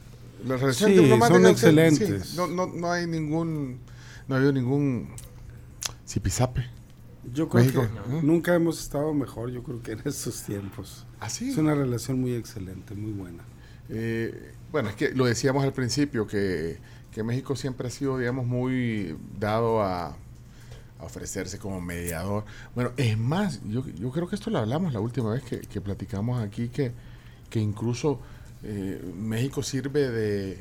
[0.46, 2.28] Las relaciones Sí, diplomáticas son excelentes.
[2.28, 3.80] sí, no, no, no hay ningún,
[4.28, 5.08] no ha habido ningún
[6.06, 6.64] zipizape.
[7.34, 11.08] Yo creo México, que nunca hemos estado mejor, yo creo que en estos tiempos.
[11.18, 11.50] Así.
[11.50, 13.42] Es una relación muy excelente, muy buena.
[13.88, 16.78] Eh, bueno, es que lo decíamos al principio, que,
[17.10, 20.16] que México siempre ha sido, digamos, muy dado a,
[21.02, 22.44] a ofrecerse como mediador.
[22.74, 25.80] Bueno, es más, yo, yo creo que esto lo hablamos la última vez que, que
[25.80, 26.92] platicamos aquí, que,
[27.50, 28.20] que incluso
[28.62, 30.58] eh, México sirve de...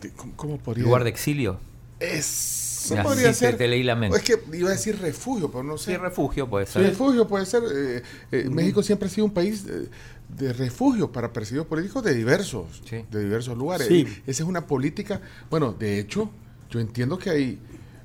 [0.00, 1.58] de- ¿cómo, podría Lugar de exilio.
[2.00, 3.56] Eso Ya, podría sí, ser...
[3.56, 4.16] te leí la mente.
[4.18, 5.92] Es que iba a decir refugio, pero no sé.
[5.92, 6.82] Sí, refugio puede Sí, ser.
[6.82, 7.62] refugio puede ser.
[7.74, 9.88] eh, eh, México siempre ha sido un país eh,
[10.28, 13.04] de refugio para perseguidos políticos de diversos, Sí.
[13.10, 13.88] de diversos lugares.
[13.90, 15.20] Esa es una política.
[15.50, 16.30] Bueno, de hecho,
[16.70, 17.58] yo entiendo que hay,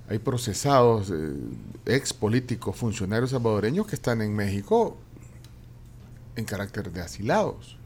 [0.09, 1.33] hay procesados, eh,
[1.85, 4.97] ex políticos, funcionarios salvadoreños que están en México
[6.35, 7.77] en carácter de asilados.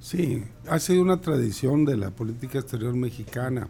[0.00, 3.68] Sí, ha sido una tradición de la política exterior mexicana.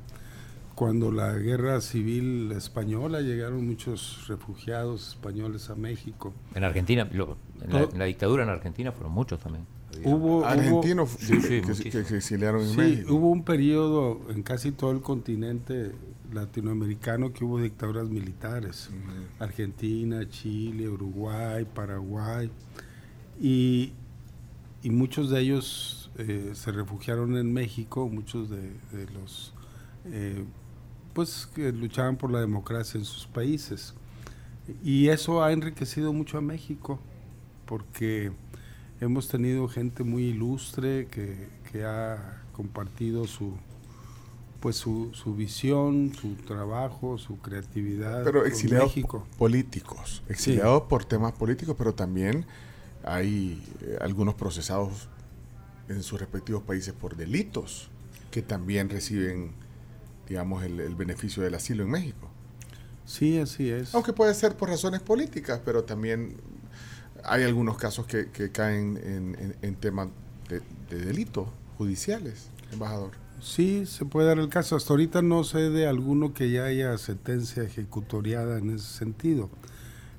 [0.77, 6.33] Cuando la guerra civil española llegaron muchos refugiados españoles a México.
[6.55, 9.67] En Argentina, lo- en, la, Todo- en la dictadura en Argentina fueron muchos también.
[10.05, 11.93] Hubo, hubo- Argentinos Sí, que- sí, que, muchísimo.
[11.93, 13.15] que se exiliaron en Sí, México.
[13.15, 15.93] hubo un periodo en casi todo el continente
[16.33, 18.91] latinoamericano que hubo dictaduras militares.
[19.39, 22.51] Argentina, Chile, Uruguay, Paraguay.
[23.41, 23.93] Y,
[24.83, 29.55] y muchos de ellos eh, se refugiaron en México, muchos de, de los
[30.07, 30.45] eh,
[31.13, 33.95] pues que luchaban por la democracia en sus países.
[34.85, 37.01] Y eso ha enriquecido mucho a México,
[37.67, 38.33] porque
[39.01, 43.55] hemos tenido gente muy ilustre que, que ha compartido su
[44.61, 48.93] pues su, su visión, su trabajo, su creatividad Pero exiliados
[49.39, 52.45] políticos, exiliados por temas políticos, pero también
[53.05, 55.09] hay eh, algunos procesados
[55.89, 57.89] en sus respectivos países por delitos
[58.31, 59.53] que también reciben,
[60.29, 62.29] digamos, el, el beneficio del asilo en México.
[63.07, 63.95] Sí, así es.
[63.95, 66.37] Aunque puede ser por razones políticas, pero también
[67.25, 70.09] hay algunos casos que, que caen en, en- en temas
[70.49, 71.49] de, de delitos
[71.79, 73.13] judiciales, embajador.
[73.41, 74.77] Sí, se puede dar el caso.
[74.77, 79.49] Hasta ahorita no sé de alguno que ya haya sentencia ejecutoriada en ese sentido.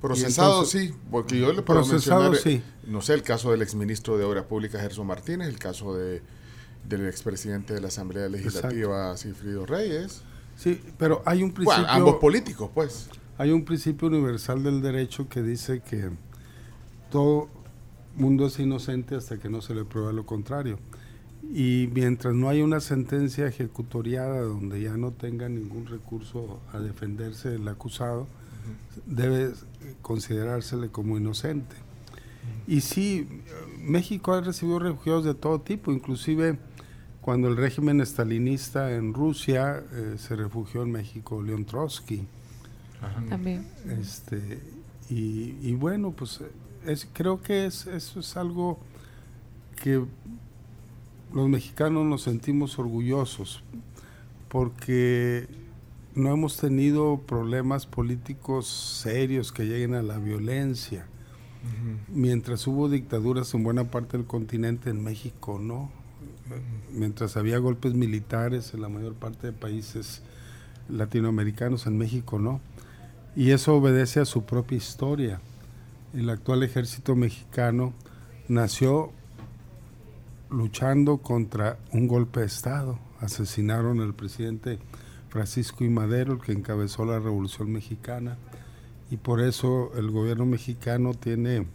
[0.00, 2.90] Procesado, entonces- sí, porque yo le puedo Procesado, mencionar, sí.
[2.90, 6.22] no sé, el caso del exministro de Obras Públicas, Gerson Martínez, el caso de,
[6.88, 10.22] del expresidente de la Asamblea Legislativa, Cifrido Reyes.
[10.56, 13.08] Sí, pero hay un principio, Bueno, ambos políticos, pues.
[13.38, 16.10] hay un principio universal del derecho que dice que
[17.10, 17.48] todo
[18.16, 20.78] mundo es inocente hasta que no se le prueba lo contrario.
[21.50, 27.50] Y mientras no hay una sentencia ejecutoriada donde ya no tenga ningún recurso a defenderse
[27.50, 28.26] del acusado,
[29.06, 29.52] debe
[30.02, 31.76] considerársele como inocente.
[32.66, 33.28] Y sí,
[33.78, 36.58] México ha recibido refugiados de todo tipo, inclusive
[37.20, 42.26] cuando el régimen estalinista en Rusia eh, se refugió en México León Trotsky.
[43.28, 43.66] También.
[44.00, 44.60] Este,
[45.10, 46.40] y, y bueno, pues
[46.86, 48.78] es, creo que es, eso es algo
[49.82, 50.04] que
[51.34, 53.62] los mexicanos nos sentimos orgullosos
[54.48, 55.48] porque
[56.14, 61.06] no hemos tenido problemas políticos serios que lleguen a la violencia.
[62.08, 65.90] Mientras hubo dictaduras en buena parte del continente, en México no.
[66.92, 70.22] Mientras había golpes militares en la mayor parte de países
[70.88, 72.60] latinoamericanos, en México no.
[73.34, 75.40] Y eso obedece a su propia historia.
[76.12, 77.94] El actual ejército mexicano
[78.48, 79.12] nació
[80.52, 82.98] luchando contra un golpe de Estado.
[83.20, 84.78] Asesinaron al presidente
[85.28, 85.88] Francisco I.
[85.88, 88.36] Madero, el que encabezó la Revolución Mexicana.
[89.10, 91.66] Y por eso el gobierno mexicano tiene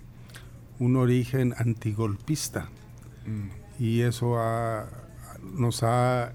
[0.80, 2.70] un origen antigolpista.
[3.80, 4.88] Y eso ha-
[5.54, 6.34] nos ha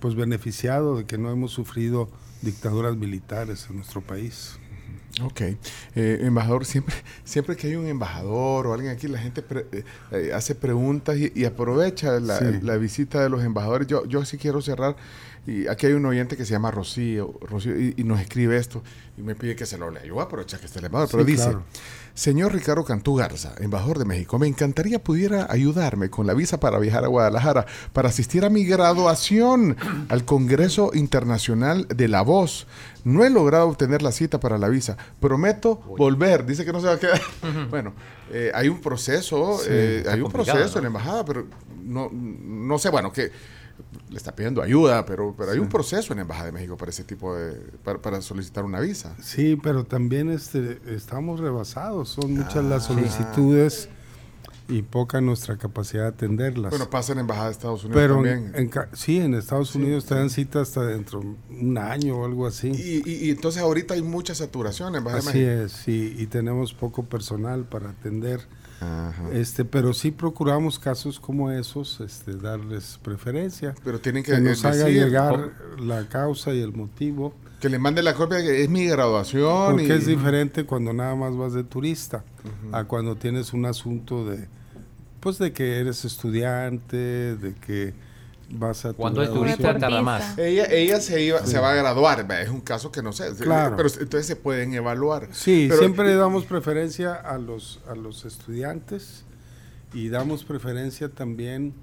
[0.00, 2.10] pues beneficiado de que no hemos sufrido
[2.42, 4.58] dictaduras militares en nuestro país.
[5.22, 5.40] Ok.
[5.42, 5.56] Eh,
[6.22, 6.94] embajador, siempre,
[7.24, 11.16] siempre que hay un embajador o alguien aquí, la gente pre- eh, eh, hace preguntas
[11.16, 12.44] y, y aprovecha la, Sí.
[12.62, 13.86] la visita de los embajadores.
[13.86, 14.96] Yo, yo sí quiero cerrar.
[15.46, 18.82] Y aquí hay un oyente que se llama Rocío, Rocío y, y nos escribe esto
[19.18, 20.02] y me pide que se lo lea.
[20.04, 21.64] Yo voy a aprovechar que está el embajador, Sí, pero dice, claro.
[22.14, 26.78] Señor Ricardo Cantú Garza, embajador de México, me encantaría pudiera ayudarme con la visa para
[26.78, 29.76] viajar a Guadalajara para asistir a mi graduación
[30.08, 32.66] al Congreso Internacional de la Voz.
[33.02, 34.96] No he logrado obtener la cita para la visa.
[35.20, 36.46] Prometo volver.
[36.46, 37.20] Dice que no se va a quedar.
[37.68, 37.92] Bueno,
[38.32, 40.76] eh, hay un proceso, Sí, eh, hay un proceso ¿no?
[40.76, 41.46] en la embajada, pero
[41.84, 43.30] no, no sé, bueno, que
[44.10, 46.90] le está pidiendo ayuda, pero, pero hay un proceso en la embajada de México para
[46.90, 47.54] ese tipo de,
[47.84, 49.16] para, para solicitar una visa.
[49.22, 52.10] Sí, pero también este, estamos rebasados.
[52.10, 52.62] Son muchas Ah.
[52.62, 53.88] las solicitudes
[54.66, 56.70] y poca nuestra capacidad de atenderlas.
[56.70, 58.52] Bueno, pasa en la embajada de Estados Unidos pero también.
[58.54, 61.26] en sí, en Estados Unidos te dan cita hasta dentro de
[61.60, 62.68] un año o algo así.
[62.68, 65.64] Y, y- y entonces ahorita hay mucha saturación en la embajada de Así México.
[65.66, 68.40] es, sí, y tenemos poco personal para atender.
[68.80, 69.30] Ajá.
[69.32, 73.74] Este, pero sí procuramos casos como esos, este, darles preferencia.
[73.84, 77.34] Pero tienen que, Que nos haga llegar la causa y el motivo.
[77.60, 79.72] que le mande la copia que es mi graduación.
[79.72, 82.22] Porque y- es diferente cuando nada más vas de turista
[82.72, 84.48] a cuando tienes un asunto de,
[85.20, 86.96] pues de que eres estudiante,
[87.36, 87.94] de que
[88.54, 90.38] vas a tu Cuando es turista tarda más.
[90.38, 93.76] Ella, ella se, iba, se va a graduar, es un caso que no sé, Claro.
[93.76, 95.28] pero entonces se pueden evaluar.
[95.32, 99.24] Sí, Pero- siempre le damos preferencia a los, a los estudiantes
[99.92, 101.74] y damos preferencia también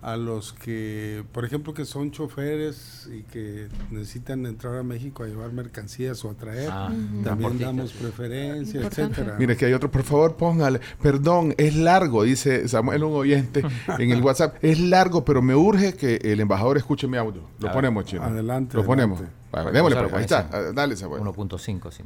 [0.00, 5.26] a los que, por ejemplo, que son choferes y que necesitan entrar a México a
[5.26, 6.68] llevar mercancías o a traer.
[6.72, 6.92] Ah,
[7.24, 9.34] También damos preferencia, etcétera.
[9.38, 10.80] Mire que hay otro, por favor, póngale.
[11.02, 13.64] Perdón, es largo, dice Samuel, un oyente
[13.98, 14.56] en el WhatsApp.
[14.62, 17.42] Es largo, pero me urge que el embajador escuche mi audio.
[17.58, 18.22] Lo A ponemos, chino.
[18.22, 19.18] Adelante, Lo ponemos.
[19.18, 19.38] adelante.
[19.50, 20.48] Vale, démosle, pues, ahí está.
[20.52, 21.22] Ah, Dale, Samuel.
[21.22, 22.02] 1.5, sí.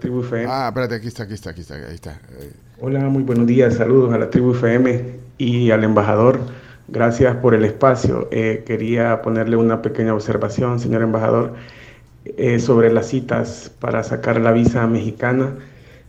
[0.00, 0.46] Tribu FM.
[0.48, 2.20] Ah, espérate, aquí está, aquí está, aquí está, ahí está.
[2.80, 3.74] Hola, muy buenos días.
[3.74, 6.40] Saludos a la Tribu FM y al embajador.
[6.92, 8.28] Gracias por el espacio.
[8.32, 11.54] Eh, quería ponerle una pequeña observación, señor embajador,
[12.24, 15.56] eh, sobre las citas para sacar la visa mexicana.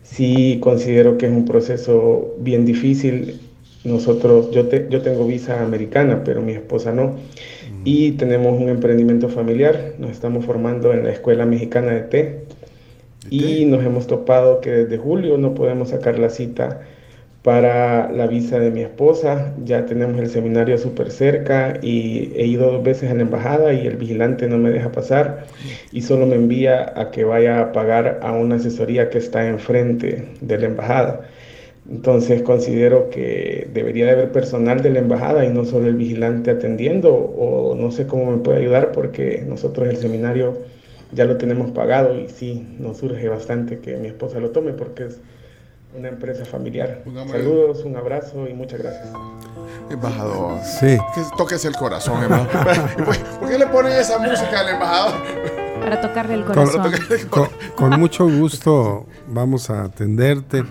[0.02, 3.40] Sí considero que es un proceso bien difícil
[3.84, 7.16] nosotros, yo, te- yo tengo visa americana, pero mi esposa no.
[7.84, 12.46] Y tenemos un emprendimiento familiar, nos estamos formando en la Escuela Mexicana de Té
[13.30, 16.82] y nos hemos topado que desde julio no podemos sacar la cita
[17.42, 19.54] para la visa de mi esposa.
[19.64, 23.86] Ya tenemos el seminario súper cerca y he ido dos veces a la embajada y
[23.86, 25.46] el vigilante no me deja pasar
[25.92, 30.28] y solo me envía a que vaya a pagar a una asesoría que está enfrente
[30.40, 31.28] de la embajada.
[31.90, 36.50] Entonces considero que debería de haber personal de la embajada y no solo el vigilante
[36.52, 40.58] atendiendo o no sé cómo me puede ayudar porque nosotros el seminario
[41.12, 45.06] ya lo tenemos pagado y sí, nos surge bastante que mi esposa lo tome porque
[45.06, 45.20] es
[45.94, 47.02] una empresa familiar.
[47.04, 49.08] Pongámosle- Saludos, un abrazo y muchas gracias.
[49.90, 50.58] Embajador.
[50.64, 50.98] Sí.
[51.14, 52.96] Que toques el corazón, embajador.
[53.04, 55.14] ¿Por- ¿Por qué le ponen esa música al embajador?
[55.80, 56.92] Para tocarle el Con, corazón.
[57.28, 60.64] con- con mucho gusto vamos a atenderte.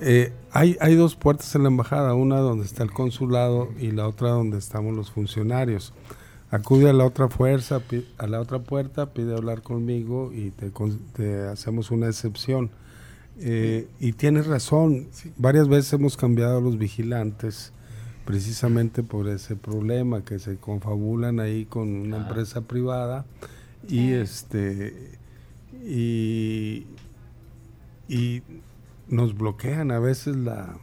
[0.00, 4.08] Eh, hay, hay dos puertas en la embajada, una donde está el consulado y la
[4.08, 5.92] otra donde estamos los funcionarios.
[6.50, 7.80] Acude a la otra fuerza,
[8.18, 12.70] a la otra puerta, pide hablar conmigo y te, con- te hacemos una excepción.
[13.38, 17.72] Eh, y tienes razón, varias veces hemos cambiado a los vigilantes
[18.24, 23.24] precisamente por ese problema que se confabulan ahí con una empresa privada
[23.88, 25.18] y este
[25.84, 26.86] y,
[28.08, 28.42] y
[29.08, 30.76] nos bloquean a veces la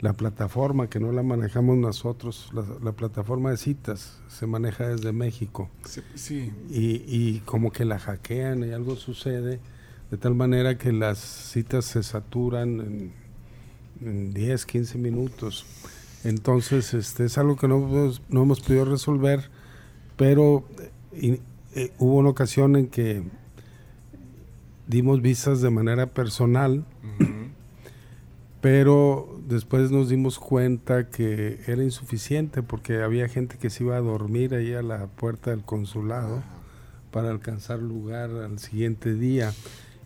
[0.00, 5.12] la plataforma que no la manejamos nosotros la, la plataforma de citas se maneja desde
[5.12, 5.70] México.
[5.84, 6.52] Sí, sí.
[6.70, 9.60] y, y como que la hackean y algo sucede
[10.10, 13.12] de tal manera que las citas se saturan en,
[14.00, 15.66] en 10, 15 minutos.
[16.24, 19.50] Entonces, este es algo que no, hemos- no hemos podido resolver,
[20.16, 20.90] pero eh,
[21.20, 21.40] y-
[21.78, 23.22] eh, hubo una ocasión en que
[24.86, 26.84] dimos visas de manera personal,
[28.60, 34.00] pero después nos dimos cuenta que era insuficiente porque había gente que se iba a
[34.00, 36.42] dormir ahí a la puerta del consulado
[37.12, 39.52] para alcanzar lugar al siguiente día.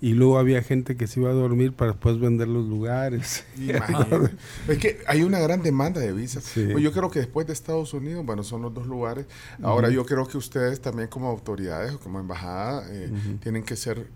[0.03, 3.45] Y luego había gente que se iba a dormir para después vender los lugares.
[3.57, 4.33] Imagínate.
[4.69, 6.43] es que hay una gran demanda de visas.
[6.43, 6.67] Sí.
[6.73, 9.27] Pues yo creo que después de Estados Unidos, bueno, son los dos lugares.
[9.63, 14.09] Ahora yo creo que ustedes también como autoridades o como embajada eh, tienen que ser,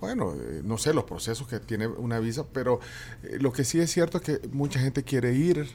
[0.00, 2.80] bueno, eh, no sé los procesos que tiene una visa, pero
[3.22, 5.66] eh, lo que sí es cierto es que mucha gente quiere ir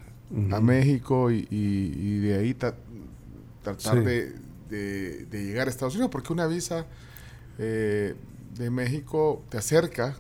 [0.52, 0.60] a.
[0.60, 2.76] México y, y- y de ahí ta-
[3.64, 4.04] tratar Sí.
[4.04, 4.34] de,
[4.70, 6.88] de- de llegar a Estados Unidos, porque una visa
[7.60, 8.16] eh,
[8.56, 10.18] de México te acerca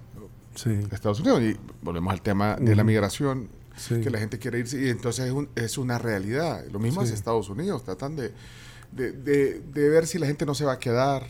[0.56, 1.42] Sí, a Estados Unidos.
[1.44, 4.02] Y volvemos al tema de la migración, sí.
[4.02, 6.66] que la gente quiere irse y entonces es, un- es una realidad.
[6.72, 7.10] Lo mismo Sí.
[7.10, 8.34] es Estados Unidos, tratan de,
[8.92, 11.28] de, de- de ver si la gente no se va a quedar.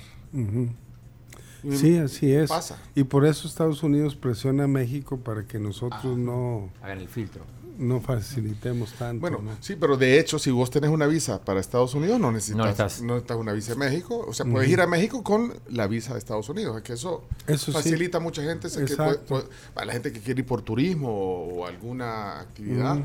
[1.72, 2.50] Sí, así es.
[2.50, 2.78] Pasa.
[2.96, 7.44] Y por eso Estados Unidos presiona a México para que nosotros no, Hagan el filtro.
[7.78, 9.22] No facilitemos tanto.
[9.22, 9.52] Bueno, ¿no?
[9.60, 12.64] sí, pero de hecho, si vos tenés una visa para Estados Unidos, no necesitas, No
[12.64, 13.02] no necesitas.
[13.02, 14.26] necesitas una visa de México.
[14.28, 16.78] O sea, puedes ir a México con la visa de Estados Unidos.
[16.78, 17.72] Es que eso, Eso sí.
[17.72, 18.68] facilita a mucha gente.
[18.70, 19.22] que Exacto.
[19.28, 22.98] puede- puede- para la gente que quiere ir por turismo o, o alguna actividad.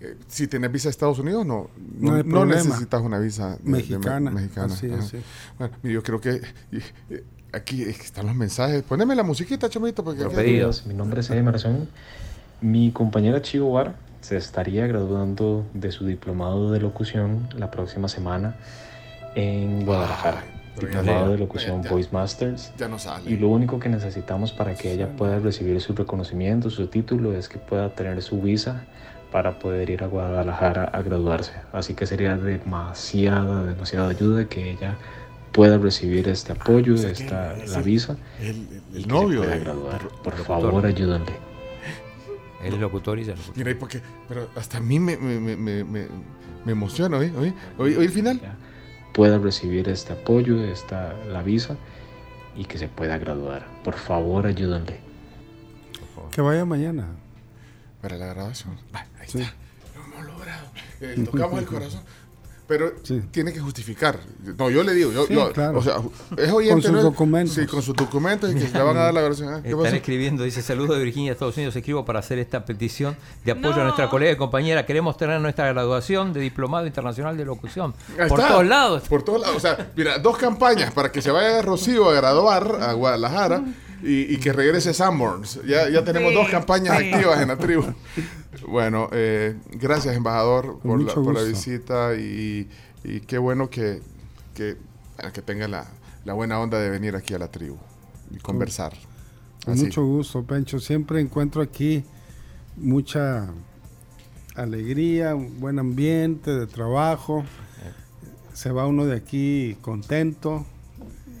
[0.00, 3.78] Eh, si tenés visa de Estados Unidos, no, No necesitas una visa de- de me-
[3.78, 4.72] Mexicana, mexicana.
[4.72, 5.18] así es, sí.
[5.58, 6.40] Bueno, yo creo que
[6.70, 6.76] y-
[7.14, 8.82] eh, aquí están los mensajes.
[8.84, 10.70] Poneme la musiquita, Chomito, porque Por aquí- pedido.
[10.86, 11.88] Mi nombre es Emerson.
[12.60, 18.56] Mi compañera Chivo Bar se estaría graduando de su diplomado de locución la próxima semana
[19.36, 20.42] en Guadalajara.
[20.74, 21.90] pero ya diplomado de locución Ya.
[21.90, 22.72] Voice Masters.
[22.76, 23.30] ya no sale.
[23.30, 27.48] Y lo único que necesitamos para que ella pueda recibir su reconocimiento, su título, es
[27.48, 28.84] que pueda tener su visa
[29.30, 31.52] para poder ir a Guadalajara a graduarse.
[31.72, 34.96] Así que sería demasiada, demasiada ayuda que ella
[35.52, 40.08] pueda recibir este apoyo, o sea que esta, es la visa, el, novio de, graduar.
[40.24, 41.32] Por favor, ayúdenle.
[42.62, 43.56] Él es locutor y es locutor.
[43.56, 46.08] Mira, y porque, pero hasta a mí me, me, me, me,
[46.72, 47.32] emociona, ¿oí?
[47.36, 47.54] ¿Oí?
[47.78, 47.94] ¿Oí?
[47.96, 48.38] ¿Oí el final?
[48.42, 48.56] ella
[49.12, 51.76] pueda recibir este apoyo, esta, la visa
[52.56, 53.66] y que se pueda graduar.
[53.84, 55.00] Por favor, ayúdenle.
[56.32, 57.06] Que vaya mañana.
[58.02, 58.76] Para la grabación.
[58.94, 59.40] Va, ahí Sí.
[59.40, 59.54] está.
[59.96, 60.66] Lo hemos logrado.
[61.00, 62.02] Eh, tocamos el corazón.
[62.68, 63.22] Pero Sí.
[63.30, 64.20] tiene que justificar.
[64.58, 65.78] No, yo le digo, yo, Sí, yo- claro.
[65.78, 65.96] o sea,
[66.36, 66.74] es oyente.
[66.74, 67.02] Con sus ¿no?
[67.02, 67.54] documentos.
[67.54, 69.62] Sí, con sus documentos y que le van a dar la versión.
[69.62, 69.96] ¿Qué Están pasó?
[69.96, 71.74] escribiendo, dice saludos de Virginia, Estados Unidos.
[71.74, 73.80] Escribo para hacer esta petición de apoyo No.
[73.80, 74.84] a nuestra colega y compañera.
[74.84, 77.94] Queremos tener nuestra graduación de Diplomado Internacional de Locución.
[78.20, 78.52] Ahí Por está.
[78.52, 79.02] todos lados.
[79.08, 79.56] Por todos lados.
[79.56, 83.62] O sea, mira, dos campañas para que se vaya Rocío a graduar a Guadalajara
[84.02, 85.60] y, y que regrese Sanborns.
[85.66, 87.10] Ya, ya tenemos Sí, dos campañas sí.
[87.10, 87.84] activas en la tribu.
[88.66, 92.68] Bueno, eh, gracias, embajador, por la, por la visita y,
[93.04, 94.00] y qué bueno que,
[94.54, 94.76] que,
[95.32, 95.86] que tenga la,
[96.24, 97.76] la buena onda de venir aquí a la tribu
[98.30, 98.92] y conversar.
[99.64, 99.84] Con Así.
[99.84, 100.78] mucho gusto, Pencho.
[100.80, 102.04] Siempre encuentro aquí
[102.76, 103.48] mucha
[104.54, 107.44] alegría, un buen ambiente de trabajo.
[108.54, 110.66] Se va uno de aquí contento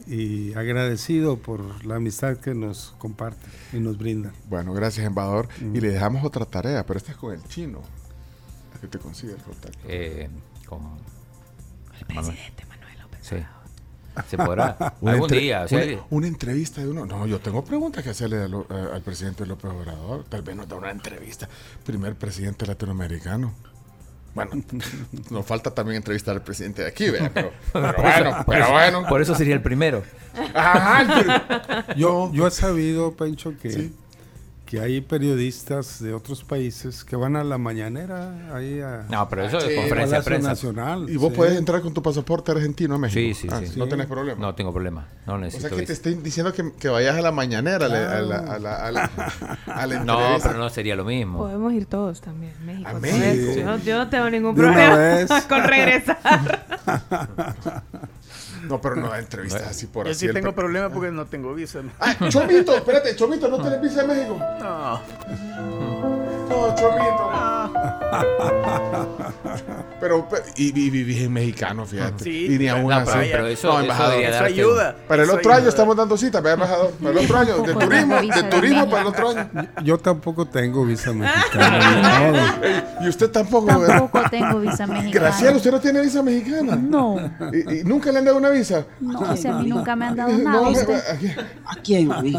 [0.08, 4.32] y agradecido por la amistad que nos comparte y nos brinda.
[4.48, 5.48] Bueno, gracias, embajador.
[5.60, 7.82] Y le dejamos otra tarea, pero esta es con el chino.
[8.80, 9.78] Que te consigue el contacto.
[9.88, 10.28] Eh,
[10.66, 10.80] con
[11.98, 13.18] El presidente Manuel López.
[13.22, 13.36] Sí.
[14.28, 14.76] Se podrá.
[15.00, 15.62] Una Algún entre- día.
[15.64, 17.04] o sea, una, una entrevista de uno.
[17.06, 20.24] No, yo tengo preguntas que hacerle a lo- a- al presidente López Obrador.
[20.28, 21.48] Tal vez nos da una entrevista.
[21.84, 23.52] Primer presidente latinoamericano.
[24.46, 24.62] Bueno,
[25.30, 27.30] nos falta también entrevistar al presidente de aquí, ¿verdad?
[27.34, 29.06] Pero, pero por eso- bueno, pero bueno.
[29.08, 30.02] Por eso sería el primero.
[30.54, 33.90] Ajá, Yo, yo he sabido, Pencho, que,
[34.68, 39.44] que hay periodistas de otros países que van a la mañanera ahí a No, pero
[39.46, 40.48] eso Sí, es conferencia de prensa.
[40.50, 41.08] Nacional.
[41.08, 41.36] Y vos sí.
[41.36, 43.18] puedes entrar con tu pasaporte argentino a México.
[43.18, 43.78] Sí, sí, Ah, sí.
[43.78, 44.38] No tenés problema.
[44.38, 45.06] No tengo problema.
[45.26, 47.88] No o necesito sea que te estoy diciendo que, que vayas a la mañanera a
[47.88, 49.10] la, a la, a la, a la-
[49.66, 51.38] a la No, pero no sería lo mismo.
[51.38, 52.52] Podemos ir todos también.
[52.66, 52.88] México.
[52.88, 53.46] ¿A otra México?
[53.46, 53.56] vez.
[53.56, 55.30] Yo, yo no tengo ningún De una problema vez.
[55.48, 56.66] con regresar.
[58.62, 60.20] No, pero no entrevistas así por Yo así.
[60.20, 61.82] sí el tengo pre- problema porque no tengo visa.
[61.82, 61.90] ¿no?
[62.00, 64.38] Ah, Chomito, espérate, Chomito, ¿no tenés visa de México?
[64.60, 65.00] No.
[66.48, 67.30] No, Chomito.
[70.00, 72.22] Pero, pe- y, y vivís en mexicano, fíjate.
[72.24, 73.10] Sí, y ni aún No, así.
[73.12, 74.22] pero, pero eso, No, embajador.
[74.22, 74.96] Eso ayuda.
[75.08, 76.90] Para el otro año estamos dando cita, ¿verdad, embajador?
[76.92, 79.50] Para el otro año, de turismo, de turismo para el otro año.
[79.82, 81.12] Yo tampoco tengo visa
[81.72, 82.60] mexicana.
[83.00, 83.86] y usted tampoco, ¿verdad?
[83.98, 85.10] Tampoco tengo visa mexicana.
[85.12, 86.76] Graciela, usted no tiene visa mexicana.
[86.76, 87.16] No,
[87.52, 88.84] ¿Y, y nunca le han dado una visa?
[89.00, 91.02] no, si a mí nunca me han dado No, nada.
[91.66, 92.38] ¿A quién, oí?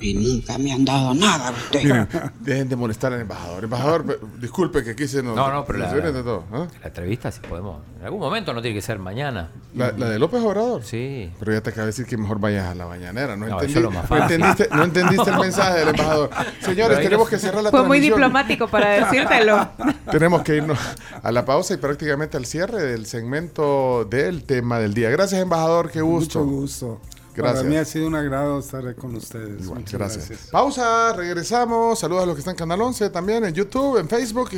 [0.00, 1.82] Y nunca me han dado nada usted.
[1.82, 2.08] Miren,
[2.40, 3.64] dejen de molestar al embajador.
[3.64, 5.34] Embajador, disculpe que aquí se nos.
[5.36, 6.44] No, no, pero la, viene de todo.
[6.52, 6.66] ¿ah?
[6.82, 7.78] la entrevista sí podemos.
[7.98, 9.50] En algún momento no tiene que ser mañana.
[9.74, 10.82] La, la de López Obrador.
[10.84, 11.30] Sí.
[11.38, 13.36] Pero ya te acabo de decir que mejor vayas a la mañanera.
[13.36, 14.34] No, No, entendí- eso es lo más no fácil.
[14.42, 16.30] entendiste, no entendiste el mensaje del embajador.
[16.60, 19.68] Señores, tenemos que cerrar la Fue muy diplomático para decírtelo.
[20.10, 20.78] Tenemos que irnos
[21.22, 25.10] a la pausa y prácticamente al cierre del segmento del tema del día.
[25.10, 25.90] Gracias, embajador.
[25.90, 26.44] Qué gusto.
[26.44, 27.00] Mucho gusto.
[27.36, 27.58] Gracias.
[27.60, 29.62] Para mí ha sido un agrado estar con ustedes.
[29.62, 30.28] Igual, Muchas gracias.
[30.28, 30.50] gracias.
[30.50, 31.98] Pausa, regresamos.
[31.98, 34.50] Saludos a los que están en Canal 11 también, en YouTube, en Facebook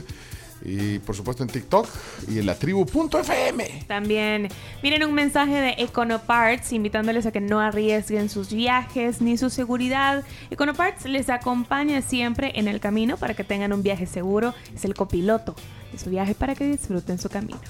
[0.62, 1.87] y por supuesto en TikTok
[2.29, 3.85] y en la tribu.fm.
[3.87, 4.49] También
[4.83, 10.24] miren un mensaje de Econoparts invitándoles a que no arriesguen sus viajes ni su seguridad.
[10.51, 14.55] Econoparts les acompaña siempre en el camino para que tengan un viaje seguro.
[14.74, 15.55] Es el copiloto
[15.93, 17.61] de su viaje para que disfruten su camino.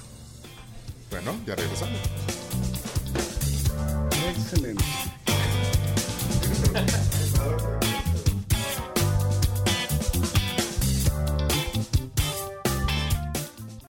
[1.11, 1.97] Bueno, ya regresamos.
[4.51, 4.83] Excelente.